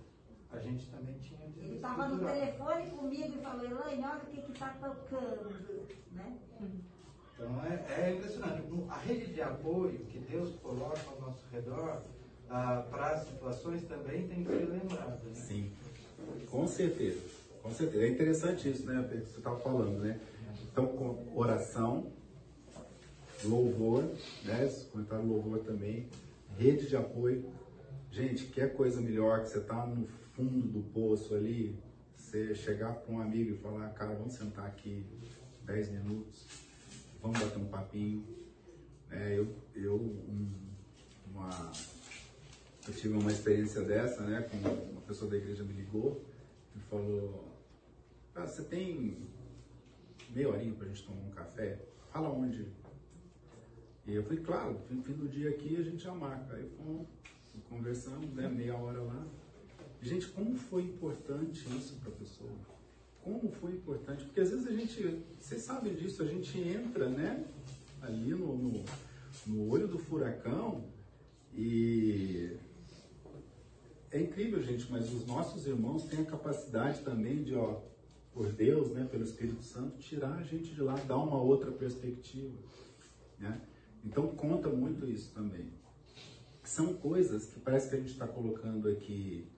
[0.51, 4.53] A gente também tinha Ele estava no telefone comigo e falou, Elaine, olha o que
[4.53, 5.51] está tocando.
[6.13, 6.39] Né?
[7.35, 8.63] Então é, é, impressionante.
[8.89, 12.03] A rede de apoio que Deus coloca ao nosso redor
[12.49, 15.21] ah, para as situações também tem que ser lembrada.
[15.25, 15.35] Né?
[15.35, 15.73] Sim,
[16.49, 17.36] com certeza.
[17.67, 18.05] Com certeza.
[18.05, 19.03] É interessante isso, né?
[19.11, 20.21] Que você estava falando, né?
[20.71, 22.13] Então, com oração,
[23.45, 24.05] louvor,
[24.45, 24.69] né?
[24.93, 26.09] Comentário louvor também,
[26.57, 27.45] rede de apoio.
[28.13, 31.77] Gente, quer coisa melhor que você está no fundo do poço ali,
[32.17, 35.05] você chegar para um amigo e falar, cara, vamos sentar aqui
[35.65, 36.47] 10 minutos,
[37.21, 38.25] vamos bater um papinho.
[39.11, 40.53] É, eu, eu, um,
[41.33, 41.73] uma,
[42.87, 46.25] eu tive uma experiência dessa, né, com uma pessoa da igreja me ligou
[46.77, 47.46] e falou,
[48.45, 49.17] você tem
[50.31, 51.79] meia horinha para a gente tomar um café?
[52.13, 52.67] Fala onde?
[54.07, 56.57] E eu falei, claro, fim, fim do dia aqui a gente já marca.
[56.57, 57.09] Aí fomos,
[57.69, 59.27] conversamos, né, meia hora lá.
[60.01, 62.53] Gente, como foi importante isso para a pessoa?
[63.23, 64.25] Como foi importante?
[64.25, 67.45] Porque às vezes a gente, vocês sabem disso, a gente entra, né,
[68.01, 68.85] ali no, no,
[69.47, 70.85] no olho do furacão
[71.53, 72.57] e
[74.13, 77.81] é incrível, gente, mas os nossos irmãos têm a capacidade também de, ó,
[78.37, 82.55] por Deus, né, pelo Espírito Santo, tirar a gente de lá, dar uma outra perspectiva.
[83.39, 83.59] Né?
[84.05, 85.73] Então conta muito isso também.
[86.63, 89.49] São coisas que parece que a gente está colocando aqui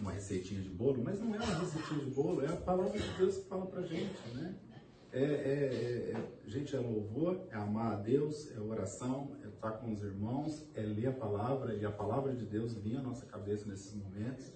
[0.00, 3.18] uma receitinha de bolo, mas não é uma receitinha de bolo, é a palavra de
[3.18, 4.56] Deus que fala pra gente, né?
[5.12, 9.72] É, é, é, é, gente, é louvor, é amar a Deus, é oração, é estar
[9.72, 13.26] com os irmãos, é ler a palavra, e a palavra de Deus vinha à nossa
[13.26, 14.52] cabeça nesses momentos.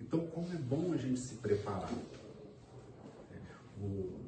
[0.00, 1.90] Então, como é bom a gente se preparar.
[3.76, 4.26] O,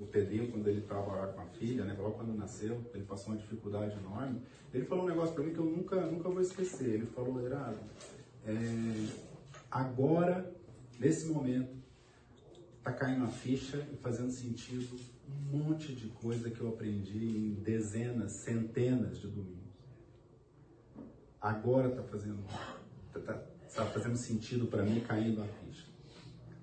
[0.00, 3.40] o Pedrinho, quando ele estava com a filha, né, logo quando nasceu, ele passou uma
[3.40, 4.42] dificuldade enorme,
[4.74, 6.88] ele falou um negócio para mim que eu nunca, nunca vou esquecer.
[6.88, 7.78] Ele falou, Herado,
[8.44, 9.08] é,
[9.70, 10.52] agora,
[10.98, 11.82] nesse momento,
[12.78, 14.98] está caindo a ficha e fazendo sentido
[15.52, 19.62] um monte de coisa que eu aprendi em dezenas, centenas de domingos.
[21.40, 22.42] Agora está fazendo,
[23.12, 23.34] tá, tá,
[23.74, 25.86] tá, fazendo sentido para mim caindo a ficha.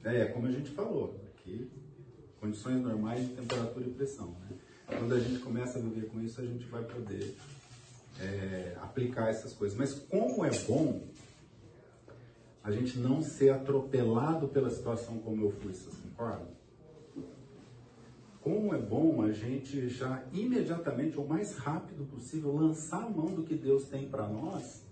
[0.03, 1.69] É, como a gente falou, aqui,
[2.39, 4.35] condições normais de temperatura e pressão.
[4.41, 4.57] Né?
[4.87, 7.35] Quando a gente começa a viver com isso, a gente vai poder
[8.19, 9.77] é, aplicar essas coisas.
[9.77, 11.01] Mas como é bom
[12.63, 16.47] a gente não ser atropelado pela situação como eu fui, vocês concordam?
[18.41, 23.43] Como é bom a gente já imediatamente, ou mais rápido possível, lançar a mão do
[23.43, 24.85] que Deus tem para nós,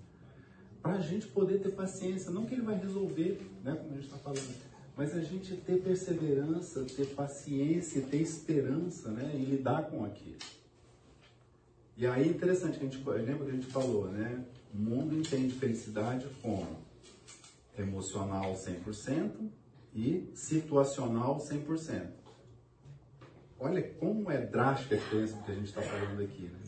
[0.81, 2.29] para a gente poder ter paciência.
[2.29, 4.66] Não que Ele vai resolver, né, como a gente está falando,
[4.97, 10.39] mas a gente ter perseverança, ter paciência, ter esperança né, e lidar com aquilo.
[11.95, 14.43] E aí é interessante a gente lembra que a gente falou, né?
[14.73, 16.79] O mundo entende felicidade como
[17.77, 19.49] emocional 100%
[19.93, 22.07] e situacional 100%.
[23.59, 26.43] Olha como é drástica a diferença que a gente está falando aqui.
[26.43, 26.59] Né?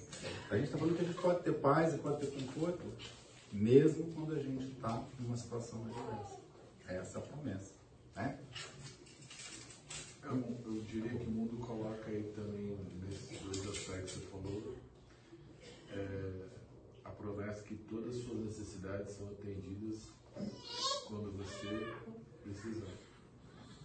[0.49, 2.83] A gente está falando que a gente pode ter paz e pode ter conforto,
[3.51, 6.39] mesmo quando a gente está numa situação adversa.
[6.87, 7.78] É essa a promessa.
[8.15, 8.39] Né?
[10.23, 14.75] Eu, eu, diria que o mundo coloca aí também, nesses dois aspectos que você falou,
[15.91, 16.45] é,
[17.03, 20.09] a promessa que todas as suas necessidades são atendidas
[21.07, 21.67] quando você
[22.43, 22.93] precisar.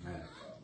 [0.06, 0.54] É.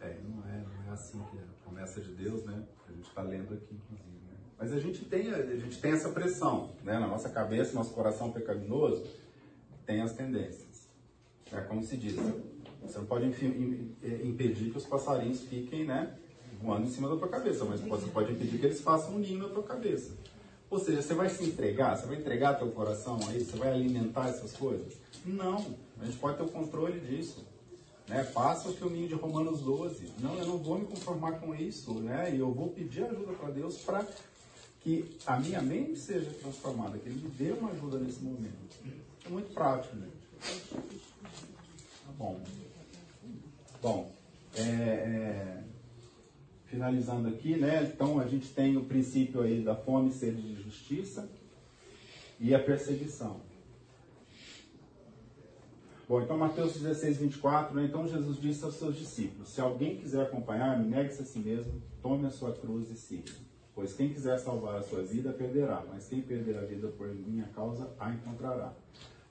[0.00, 2.64] É, não é, não é assim que é a promessa de Deus, né?
[2.88, 4.08] A gente está lendo aqui, inclusive.
[4.08, 4.36] Né?
[4.58, 6.98] Mas a gente, tem, a gente tem essa pressão, né?
[6.98, 9.06] Na nossa cabeça, nosso coração pecaminoso
[9.84, 10.75] tem as tendências.
[11.52, 12.14] É como se diz,
[12.82, 16.16] você não pode impedir que os passarinhos fiquem, né?
[16.60, 19.38] Voando em cima da tua cabeça, mas você pode impedir que eles façam um ninho
[19.38, 20.16] na tua cabeça.
[20.68, 23.72] Ou seja, você vai se entregar, você vai entregar teu coração a isso, você vai
[23.72, 24.94] alimentar essas coisas?
[25.24, 25.64] Não,
[26.00, 27.46] a gente pode ter o controle disso.
[28.08, 28.22] Né?
[28.24, 30.12] Faça o que o ninho de Romanos 12.
[30.20, 32.32] Não, eu não vou me conformar com isso, né?
[32.34, 34.06] E eu vou pedir ajuda para Deus para
[34.80, 38.54] que a minha mente seja transformada, que Ele me dê uma ajuda nesse momento.
[39.24, 40.06] É muito prático, gente.
[40.06, 40.25] Tá
[42.18, 42.40] bom.
[43.82, 44.12] Bom,
[44.54, 45.64] é, é,
[46.66, 47.82] finalizando aqui, né?
[47.84, 51.28] Então a gente tem o princípio aí da fome, sede de justiça
[52.40, 53.40] e a perseguição.
[56.08, 57.84] Bom, então Mateus 16, 24, né?
[57.84, 62.26] Então Jesus disse aos seus discípulos: Se alguém quiser acompanhar-me, negue-se a si mesmo, tome
[62.26, 63.32] a sua cruz e siga.
[63.74, 67.46] Pois quem quiser salvar a sua vida, perderá, mas quem perder a vida por minha
[67.48, 68.72] causa, a encontrará.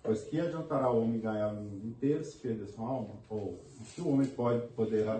[0.05, 3.15] Pois que adiantará o homem ganhar o mundo inteiro se perder sua alma?
[3.27, 5.19] Ou o que o homem pode, poderá,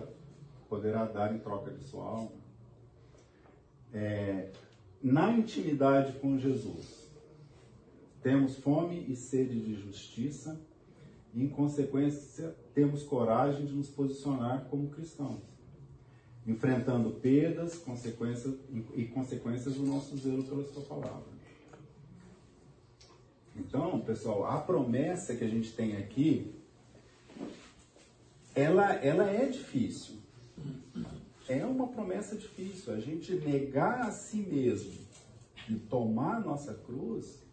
[0.70, 2.32] poderá dar em troca de sua alma?
[3.92, 4.52] É,
[5.02, 7.10] na intimidade com Jesus,
[8.22, 10.60] temos fome e sede de justiça,
[11.34, 15.42] e, em consequência, temos coragem de nos posicionar como cristãos,
[16.46, 18.54] enfrentando perdas consequências,
[18.96, 21.35] e consequências do nosso zelo pela Sua palavra.
[23.56, 26.54] Então, pessoal, a promessa que a gente tem aqui,
[28.54, 30.16] ela, ela é difícil.
[31.48, 32.94] É uma promessa difícil.
[32.94, 34.94] A gente negar a si mesmo
[35.70, 37.44] e tomar a nossa cruz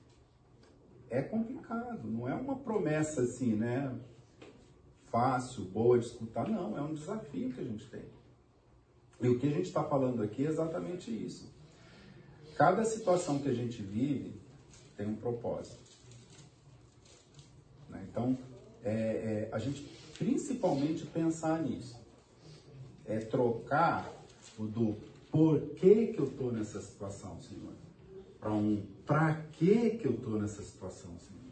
[1.09, 2.09] é complicado.
[2.09, 3.95] Não é uma promessa assim, né?
[5.11, 6.49] Fácil, boa de escutar.
[6.49, 8.05] Não, é um desafio que a gente tem.
[9.21, 11.53] E o que a gente está falando aqui é exatamente isso.
[12.57, 14.41] Cada situação que a gente vive
[14.97, 15.82] tem um propósito.
[17.93, 18.05] Né?
[18.11, 18.37] Então,
[18.83, 19.83] é, é, a gente
[20.19, 22.01] principalmente pensar nisso.
[23.05, 24.11] É trocar
[24.59, 24.97] o do
[25.31, 27.73] porquê que eu estou nessa situação, Senhor,
[28.39, 31.43] para um para que que eu estou nessa situação, Senhor?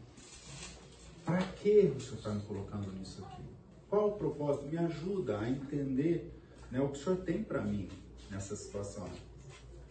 [1.25, 3.43] Para que o Senhor está me colocando nisso aqui?
[3.89, 4.67] Qual o propósito?
[4.67, 6.33] Me ajuda a entender
[6.71, 7.89] né, o que o Senhor tem para mim
[8.31, 9.09] nessa situação.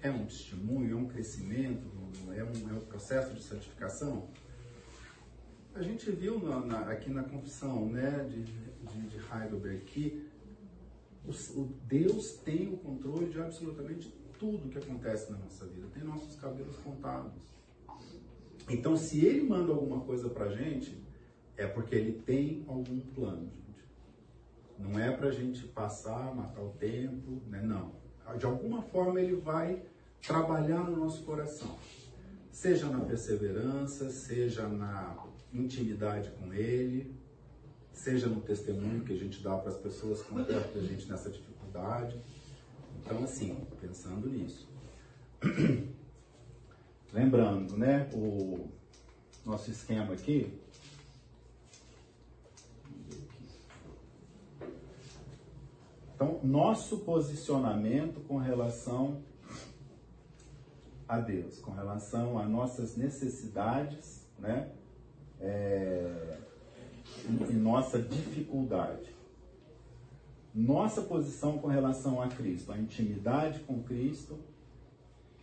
[0.01, 1.85] É um testemunho, é um crescimento,
[2.29, 4.29] é um, é um processo de santificação?
[5.75, 10.29] A gente viu na, na, aqui na confissão né, de, de, de Heidelberg que
[11.55, 16.35] o Deus tem o controle de absolutamente tudo que acontece na nossa vida, tem nossos
[16.37, 17.33] cabelos contados.
[18.69, 20.97] Então, se ele manda alguma coisa pra gente,
[21.57, 23.85] é porque ele tem algum plano, gente.
[24.77, 27.61] Não é pra gente passar, matar o tempo, né?
[27.61, 27.91] Não.
[28.37, 29.81] De alguma forma ele vai
[30.21, 31.77] trabalhar no nosso coração.
[32.51, 37.15] Seja na perseverança, seja na intimidade com ele,
[37.91, 41.29] seja no testemunho que a gente dá para as pessoas que perto da gente nessa
[41.29, 42.19] dificuldade.
[42.99, 44.69] Então, assim, pensando nisso.
[47.11, 48.69] Lembrando, né, o
[49.45, 50.59] nosso esquema aqui.
[56.13, 59.23] Então, nosso posicionamento com relação
[61.07, 64.69] a Deus, com relação a nossas necessidades, né,
[65.39, 66.37] é,
[67.49, 69.09] e nossa dificuldade.
[70.53, 74.37] Nossa posição com relação a Cristo, a intimidade com Cristo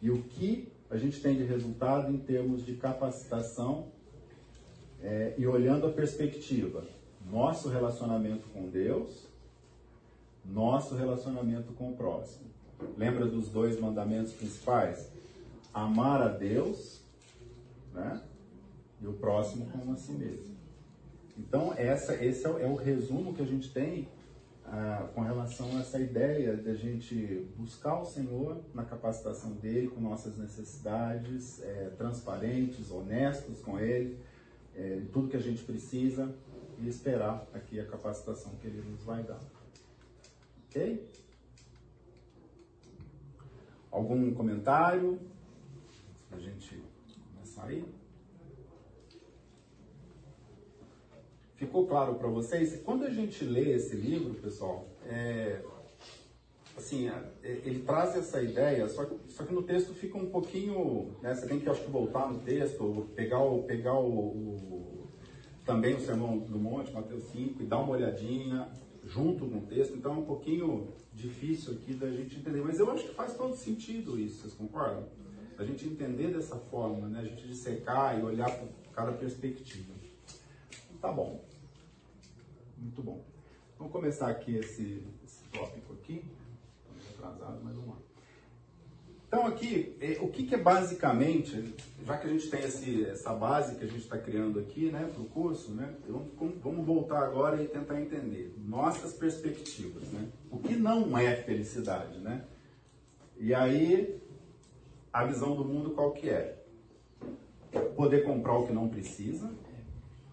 [0.02, 3.86] e o que a gente tem de resultado em termos de capacitação
[5.02, 6.84] é, e olhando a perspectiva,
[7.30, 9.26] nosso relacionamento com Deus,
[10.44, 12.46] nosso relacionamento com o próximo.
[12.96, 15.08] Lembra dos dois mandamentos principais?
[15.72, 17.06] Amar a Deus
[17.96, 18.20] né?
[19.00, 20.56] E o próximo como a si mesmo.
[21.38, 24.08] Então, essa, esse é o, é o resumo que a gente tem
[24.64, 29.88] ah, com relação a essa ideia de a gente buscar o Senhor na capacitação dele,
[29.88, 34.18] com nossas necessidades, é, transparentes, honestos com ele,
[34.74, 36.34] é, tudo que a gente precisa
[36.78, 39.40] e esperar aqui a capacitação que ele nos vai dar.
[40.68, 41.06] Ok?
[43.90, 45.18] Algum comentário?
[46.32, 46.82] A gente
[47.32, 47.84] começar aí?
[51.56, 52.80] Ficou claro para vocês?
[52.84, 55.62] Quando a gente lê esse livro, pessoal, é,
[56.76, 61.16] assim, é, ele traz essa ideia, só que, só que no texto fica um pouquinho,
[61.22, 65.08] né, você tem que acho que voltar no texto, pegar o, pegar o, o
[65.64, 68.68] também o Sermão do Monte, Mateus 5, e dar uma olhadinha
[69.02, 72.90] junto com o texto, então é um pouquinho difícil aqui da gente entender, mas eu
[72.90, 75.08] acho que faz todo sentido isso, vocês concordam?
[75.58, 79.95] A gente entender dessa forma, né, a gente dissecar e olhar por cada perspectiva.
[81.06, 81.40] Tá bom.
[82.76, 83.22] Muito bom.
[83.78, 86.20] Vamos começar aqui esse, esse tópico aqui.
[86.98, 87.96] Estamos atrasados, mas vamos lá.
[89.28, 93.32] Então aqui, é, o que, que, é basicamente, já que a gente tem esse, essa
[93.32, 97.22] base que a gente está criando aqui né, para o curso, né, vamos, vamos, voltar
[97.22, 100.08] agora e tentar entender nossas perspectivas.
[100.08, 100.28] Né?
[100.50, 102.44] O que não é felicidade, né?
[103.38, 104.20] E aí,
[105.12, 106.64] a visão do mundo qual que é?
[107.94, 109.48] Poder comprar o que não precisa,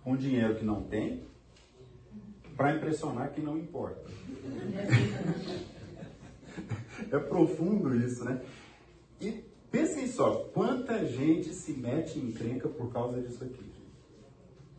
[0.03, 1.23] com dinheiro que não tem,
[2.55, 4.09] para impressionar quem não importa.
[7.11, 8.41] é profundo isso, né?
[9.19, 13.73] E pensem só, quanta gente se mete em encrenca por causa disso aqui.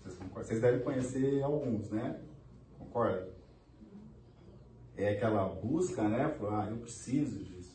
[0.04, 2.20] Vocês, Vocês devem conhecer alguns, né?
[2.78, 3.32] Concorda?
[4.96, 6.28] É aquela busca, né?
[6.38, 7.74] Falar, ah, eu preciso disso.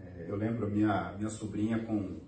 [0.00, 2.20] É, eu lembro minha, minha sobrinha com.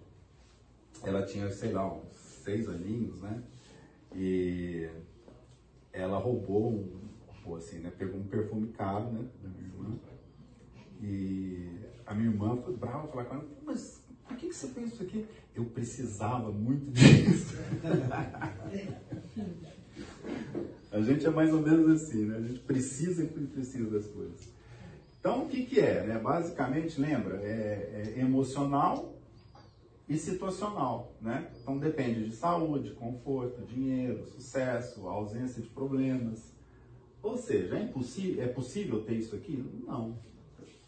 [1.03, 3.43] Ela tinha, sei lá, uns seis aninhos, né?
[4.17, 4.89] E
[5.93, 7.93] ela roubou um, assim, né?
[7.97, 9.25] Pegou um perfume caro, né?
[9.43, 9.97] Da minha irmã.
[11.03, 14.93] E a minha irmã foi brava falar com ela, mas por que, que você fez
[14.93, 15.27] isso aqui?
[15.55, 17.55] Eu precisava muito disso.
[20.91, 22.39] a gente é mais ou menos assim, né?
[22.39, 24.49] A gente precisa e precisa das coisas.
[25.21, 26.07] Então, o que, que é?
[26.07, 26.19] Né?
[26.19, 29.16] Basicamente, lembra, é, é emocional
[30.09, 31.51] e situacional, né?
[31.61, 36.53] Então depende de saúde, conforto, dinheiro, sucesso, ausência de problemas.
[37.23, 37.91] Ou seja, é,
[38.41, 39.65] é possível ter isso aqui?
[39.85, 40.17] Não.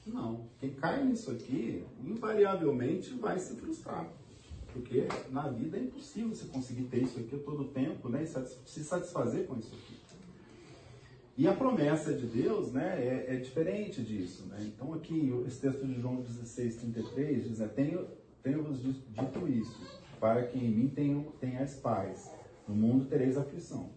[0.06, 0.46] Não.
[0.60, 4.08] Quem cai nisso aqui, invariavelmente vai se frustrar.
[4.72, 8.22] Porque na vida é impossível você conseguir ter isso aqui todo o tempo, né?
[8.22, 10.08] E se satisfazer com isso aqui.
[11.38, 14.44] E a promessa de Deus né, é, é diferente disso.
[14.46, 14.58] Né?
[14.62, 18.08] Então aqui, esse texto de João 16, 33 diz, né, tenho,
[18.43, 22.31] tenho-vos dito isso, para que em mim tenham, tenhais paz.
[22.66, 23.90] No mundo tereis aflição.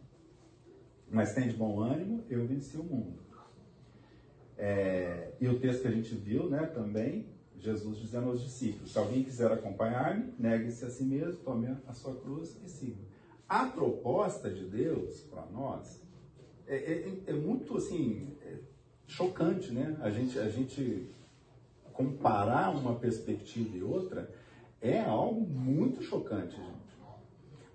[1.09, 3.19] Mas tem de bom ânimo, eu venci o mundo.
[4.57, 7.25] É, e o texto que a gente viu né, também,
[7.59, 12.15] Jesus dizendo aos discípulos: se alguém quiser acompanhar-me, negue-se a si mesmo, tome a sua
[12.15, 13.01] cruz e siga.
[13.49, 16.01] A proposta de Deus para nós
[16.67, 18.59] é, é, é, muito assim é
[19.05, 19.97] chocante, né?
[19.99, 21.09] A gente, a gente
[22.01, 24.33] comparar uma perspectiva e outra
[24.81, 26.81] é algo muito chocante, gente.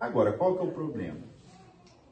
[0.01, 1.21] Agora, qual que é o problema?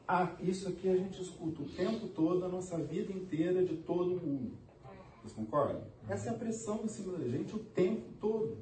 [0.06, 4.20] Ah, isso aqui a gente escuta o tempo todo, a nossa vida inteira, de todo
[4.20, 4.52] mundo.
[5.20, 5.82] Vocês concordam?
[6.08, 8.58] Essa é a pressão em cima da gente o tempo todo.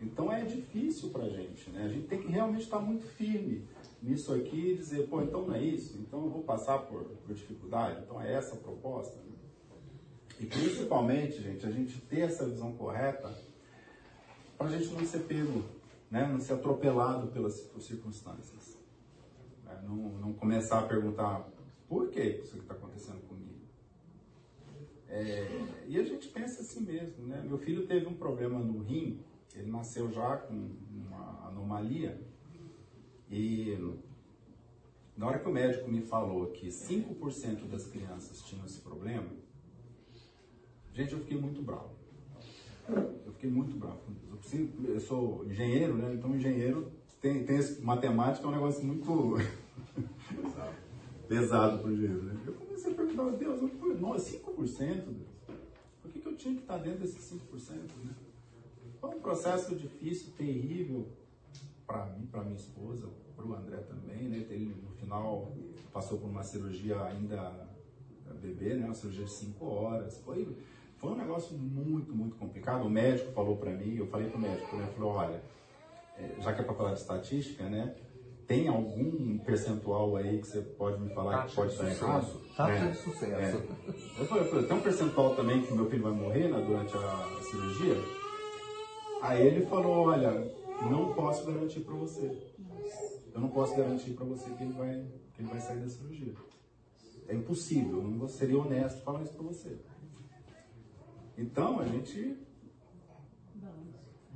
[0.00, 1.84] Então é difícil para a gente, né?
[1.84, 3.64] A gente tem que realmente estar muito firme
[4.02, 5.98] nisso aqui e dizer, pô, então não é isso?
[5.98, 8.02] Então eu vou passar por, por dificuldade?
[8.04, 9.18] Então é essa a proposta?
[10.40, 13.30] E principalmente, gente, a gente ter essa visão correta
[14.56, 15.62] para a gente não ser pego,
[16.10, 16.26] né?
[16.26, 18.78] não ser atropelado pelas circunstâncias.
[19.66, 19.78] Né?
[19.86, 21.46] Não, não começar a perguntar
[21.86, 23.60] por que isso está acontecendo comigo.
[25.10, 25.46] É,
[25.86, 27.42] e a gente pensa assim mesmo, né?
[27.46, 29.20] Meu filho teve um problema no rim,
[29.54, 32.18] ele nasceu já com uma anomalia,
[33.28, 33.76] e
[35.16, 39.28] na hora que o médico me falou que 5% das crianças tinham esse problema,
[40.94, 41.90] gente, eu fiquei muito bravo.
[42.88, 44.00] Eu fiquei muito bravo.
[44.88, 46.14] Eu sou engenheiro, né?
[46.14, 46.90] Então engenheiro
[47.20, 49.36] tem, tem esse, matemática é um negócio muito
[51.28, 52.22] pesado para o engenheiro.
[52.22, 52.40] Né?
[52.46, 54.76] Eu comecei a perguntar, Deus, não, 5%?
[55.04, 55.16] Deus.
[56.02, 57.74] Por que, que eu tinha que estar dentro desses 5%?
[57.76, 58.14] Né?
[59.00, 61.06] Foi um processo difícil, terrível
[61.86, 64.46] para mim, para minha esposa, para o André também, né?
[64.48, 65.52] Ele no final
[65.92, 67.68] passou por uma cirurgia ainda
[68.40, 68.86] bebê, né?
[68.86, 70.18] Uma cirurgia de 5 horas.
[70.18, 70.56] Foi
[71.00, 72.84] foi um negócio muito, muito complicado.
[72.84, 74.84] O médico falou para mim, eu falei para o médico, né?
[74.84, 75.42] Ele falou, olha,
[76.18, 77.94] é, já que é para falar de estatística, né?
[78.46, 82.40] Tem algum percentual aí que você pode me falar que pode estar errado?
[82.56, 83.56] Taxa é, de sucesso.
[83.56, 84.20] É.
[84.20, 86.94] Eu, falei, eu falei, tem um percentual também que meu filho vai morrer né, durante
[86.96, 87.94] a cirurgia?
[89.22, 90.52] Aí ele falou, olha,
[90.82, 92.52] não posso garantir para você.
[93.32, 96.34] Eu não posso garantir para você que ele, vai, que ele vai sair da cirurgia.
[97.28, 99.78] É impossível, eu não seria honesto falar isso para você.
[101.36, 102.38] Então a gente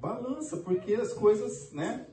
[0.05, 2.07] balança, porque as coisas, né?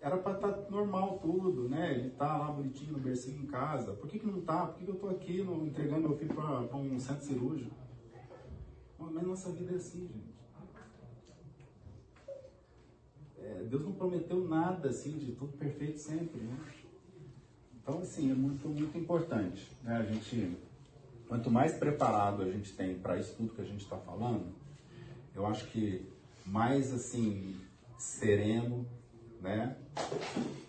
[0.00, 1.92] Era para estar tá normal tudo, né?
[1.92, 3.92] Ele tá lá bonitinho no bercinho em casa.
[3.92, 4.66] Por que, que não tá?
[4.66, 7.74] Por que, que eu tô aqui no, entregando meu filho para um centro cirúrgico?
[8.98, 10.36] Mas nossa vida é assim, gente.
[13.38, 16.58] É, Deus não prometeu nada assim de tudo perfeito sempre, né?
[17.74, 19.96] Então, assim, é muito, muito importante, né?
[19.96, 20.56] A gente
[21.28, 24.54] Quanto mais preparado a gente tem para isso tudo que a gente está falando,
[25.34, 26.06] eu acho que
[26.44, 27.60] mais assim
[27.98, 28.86] sereno,
[29.40, 29.76] né?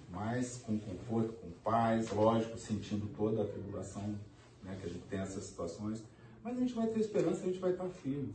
[0.10, 4.18] Mais com conforto, com paz, lógico, sentindo toda a tribulação,
[4.64, 4.78] né?
[4.82, 6.04] Que a gente tem essas situações,
[6.44, 8.34] mas a gente vai ter esperança, a gente vai estar firme.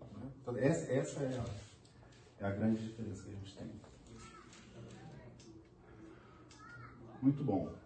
[0.00, 0.30] Né?
[0.40, 3.70] Então, essa, essa é, a, é a grande diferença que a gente tem.
[7.20, 7.77] Muito bom.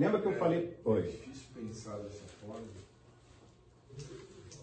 [0.00, 0.74] Lembra que eu falei.
[0.82, 0.98] Oi.
[1.00, 2.66] É difícil pensar dessa forma.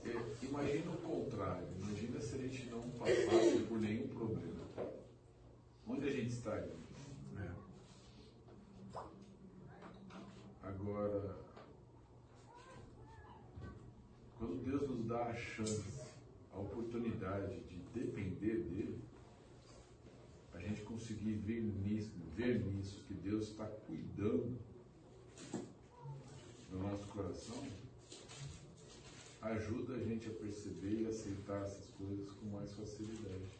[0.03, 1.67] É, imagina o contrário.
[1.77, 4.65] Imagina se a gente não passasse por nenhum problema.
[5.87, 6.73] Onde a gente estaria?
[7.37, 7.51] É.
[10.63, 11.37] Agora,
[14.39, 16.01] quando Deus nos dá a chance,
[16.51, 18.99] a oportunidade de depender dele,
[20.55, 24.57] a gente conseguir ver nisso, ver nisso que Deus está cuidando
[26.87, 27.63] nosso coração,
[29.41, 33.51] ajuda a gente a perceber e aceitar essas coisas com mais facilidade.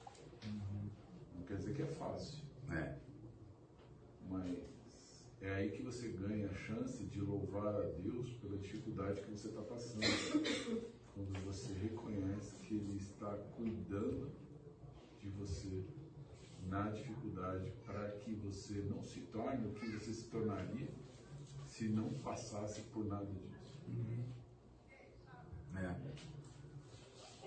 [0.46, 0.90] Uhum.
[1.36, 2.40] Não quer dizer que é fácil.
[2.72, 2.96] É.
[4.30, 4.58] Mas
[5.42, 9.48] é aí que você ganha a chance de louvar a Deus pela dificuldade que você
[9.48, 10.02] está passando.
[11.14, 14.32] Quando você reconhece que Ele está cuidando
[15.20, 15.84] de você
[16.68, 20.88] na dificuldade para que você não se torne o que você se tornaria
[21.78, 23.80] se não passasse por nada disso.
[23.88, 24.24] Uhum.
[25.76, 25.96] É.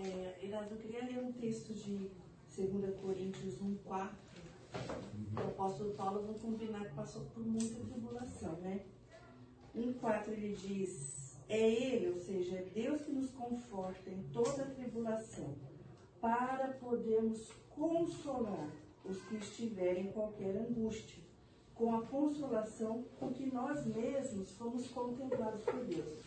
[0.00, 2.08] É, eu queria ler um texto de
[2.56, 4.16] 2 Coríntios 1, 4.
[4.72, 5.34] Uhum.
[5.34, 8.84] O apóstolo Paulo, vou combinar que passou por muita tribulação, né?
[9.74, 14.62] 1, 4 ele diz: É Ele, ou seja, é Deus que nos conforta em toda
[14.62, 15.56] a tribulação,
[16.20, 18.70] para podermos consolar
[19.04, 21.29] os que estiverem em qualquer angústia
[21.80, 26.18] com a consolação com que nós mesmos fomos contemplados por Deus.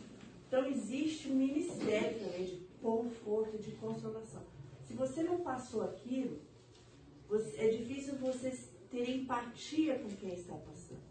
[0.48, 4.42] Então existe um ministério também de conforto, de consolação.
[4.88, 6.40] Se você não passou aquilo,
[7.58, 8.58] é difícil você
[8.90, 11.04] ter empatia com quem está passando.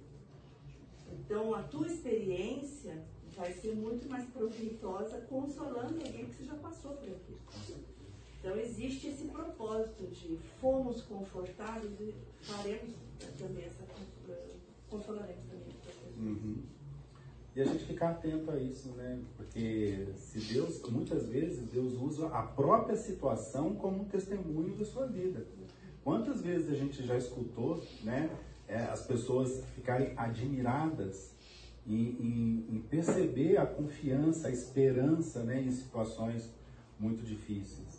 [1.13, 3.01] Então a tua experiência
[3.37, 7.39] vai ser muito mais proveitosa consolando alguém que você já passou por aquilo.
[8.41, 12.91] Então existe esse propósito de fomos confortados e faremos
[13.39, 13.83] também essa
[14.93, 15.75] consolaremos também.
[16.19, 16.63] Uhum.
[17.55, 19.21] E a gente ficar atento a isso, né?
[19.37, 25.07] Porque se Deus, muitas vezes, Deus usa a própria situação como um testemunho da sua
[25.07, 25.47] vida.
[26.03, 28.31] Quantas vezes a gente já escutou, né?
[28.69, 31.35] É, as pessoas ficarem admiradas
[31.87, 36.51] em, em, em perceber a confiança, a esperança né, em situações
[36.99, 37.92] muito difíceis.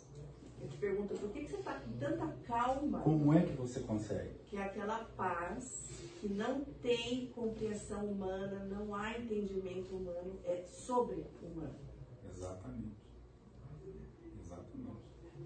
[0.64, 3.00] Eu te pergunto, por que, que você está com tanta calma?
[3.00, 4.30] Como é que você consegue?
[4.46, 11.74] Que é aquela paz que não tem compreensão humana, não há entendimento humano, é sobre-humano.
[12.26, 12.96] Exatamente.
[14.40, 15.02] Exatamente.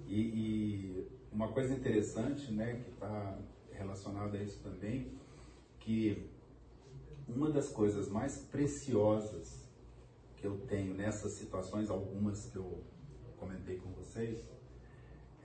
[0.07, 3.41] E, e, uma coisa interessante, né, que está
[3.73, 5.19] relacionada a isso também,
[5.81, 6.31] que
[7.27, 9.65] uma das coisas mais preciosas
[10.37, 12.85] que eu tenho nessas situações, algumas que eu
[13.37, 14.39] comentei com vocês,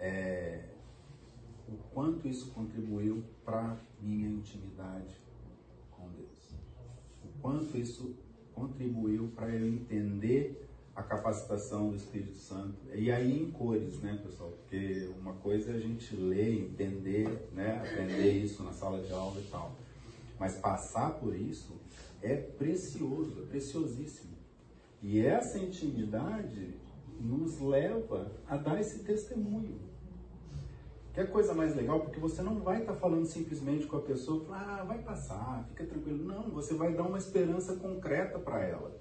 [0.03, 0.59] é
[1.65, 5.15] o quanto isso contribuiu para minha intimidade
[5.89, 6.55] com Deus.
[7.23, 8.13] O quanto isso
[8.53, 12.75] contribuiu para eu entender a capacitação do Espírito Santo.
[12.93, 14.51] E aí em cores, né, pessoal?
[14.51, 19.39] Porque uma coisa é a gente ler, entender, né, aprender isso na sala de aula
[19.39, 19.73] e tal.
[20.37, 21.79] Mas passar por isso
[22.21, 24.33] é precioso, é preciosíssimo.
[25.01, 26.75] E essa intimidade
[27.21, 29.92] nos leva a dar esse testemunho.
[31.13, 34.01] Que é coisa mais legal, porque você não vai estar tá falando simplesmente com a
[34.01, 36.25] pessoa, ah, vai passar, fica tranquilo.
[36.25, 38.99] Não, você vai dar uma esperança concreta para ela.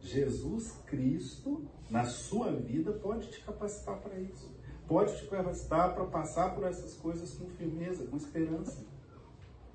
[0.00, 4.54] Jesus Cristo, na sua vida, pode te capacitar para isso.
[4.86, 8.86] Pode te capacitar para passar por essas coisas com firmeza, com esperança.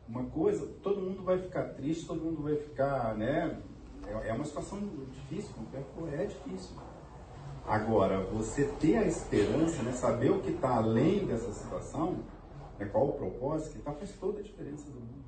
[0.08, 3.62] Uma coisa, todo mundo vai ficar triste, todo mundo vai ficar, né?
[4.08, 4.80] É, é uma situação
[5.12, 5.54] difícil,
[6.14, 6.78] é difícil.
[7.66, 12.24] Agora, você ter a esperança, né, saber o que está além dessa situação,
[12.80, 15.22] né, qual o propósito, que está faz toda a diferença do mundo.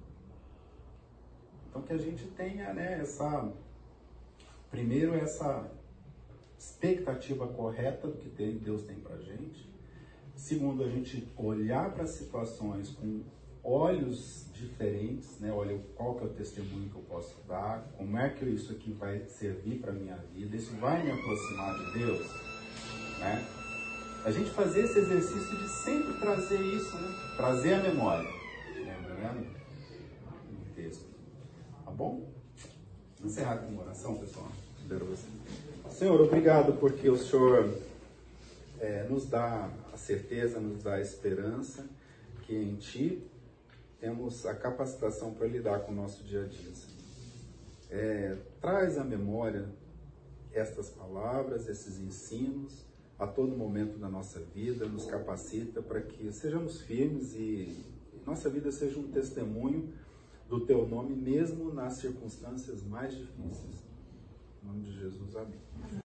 [1.70, 3.52] Então que a gente tenha né, essa,
[4.70, 5.72] primeiro essa
[6.58, 9.72] expectativa correta do que Deus tem para gente.
[10.36, 13.22] Segundo, a gente olhar para as situações com
[13.64, 15.52] olhos diferentes, né?
[15.52, 17.88] Olha, qual que é o testemunho que eu posso dar?
[17.98, 20.56] Como é que isso aqui vai servir para minha vida?
[20.56, 22.28] Isso vai me aproximar de Deus,
[23.20, 23.46] né?
[24.26, 27.36] A gente fazer esse exercício de sempre trazer isso, né?
[27.36, 28.30] Trazer a memória,
[28.76, 29.48] lembrando
[30.52, 31.06] o texto,
[31.84, 32.30] tá bom?
[33.18, 34.52] Vamos encerrar com uma oração, pessoal.
[35.90, 37.74] Senhor, obrigado porque o Senhor
[38.80, 41.88] é, nos dá a certeza, nos dá a esperança
[42.46, 43.24] que em Ti
[44.04, 46.74] temos a capacitação para lidar com o nosso dia a dia.
[47.90, 49.66] É, traz à memória
[50.52, 52.86] estas palavras, esses ensinos
[53.18, 57.82] a todo momento da nossa vida, nos capacita para que sejamos firmes e
[58.26, 59.94] nossa vida seja um testemunho
[60.50, 63.86] do teu nome, mesmo nas circunstâncias mais difíceis.
[64.62, 66.02] Em nome de Jesus, amém.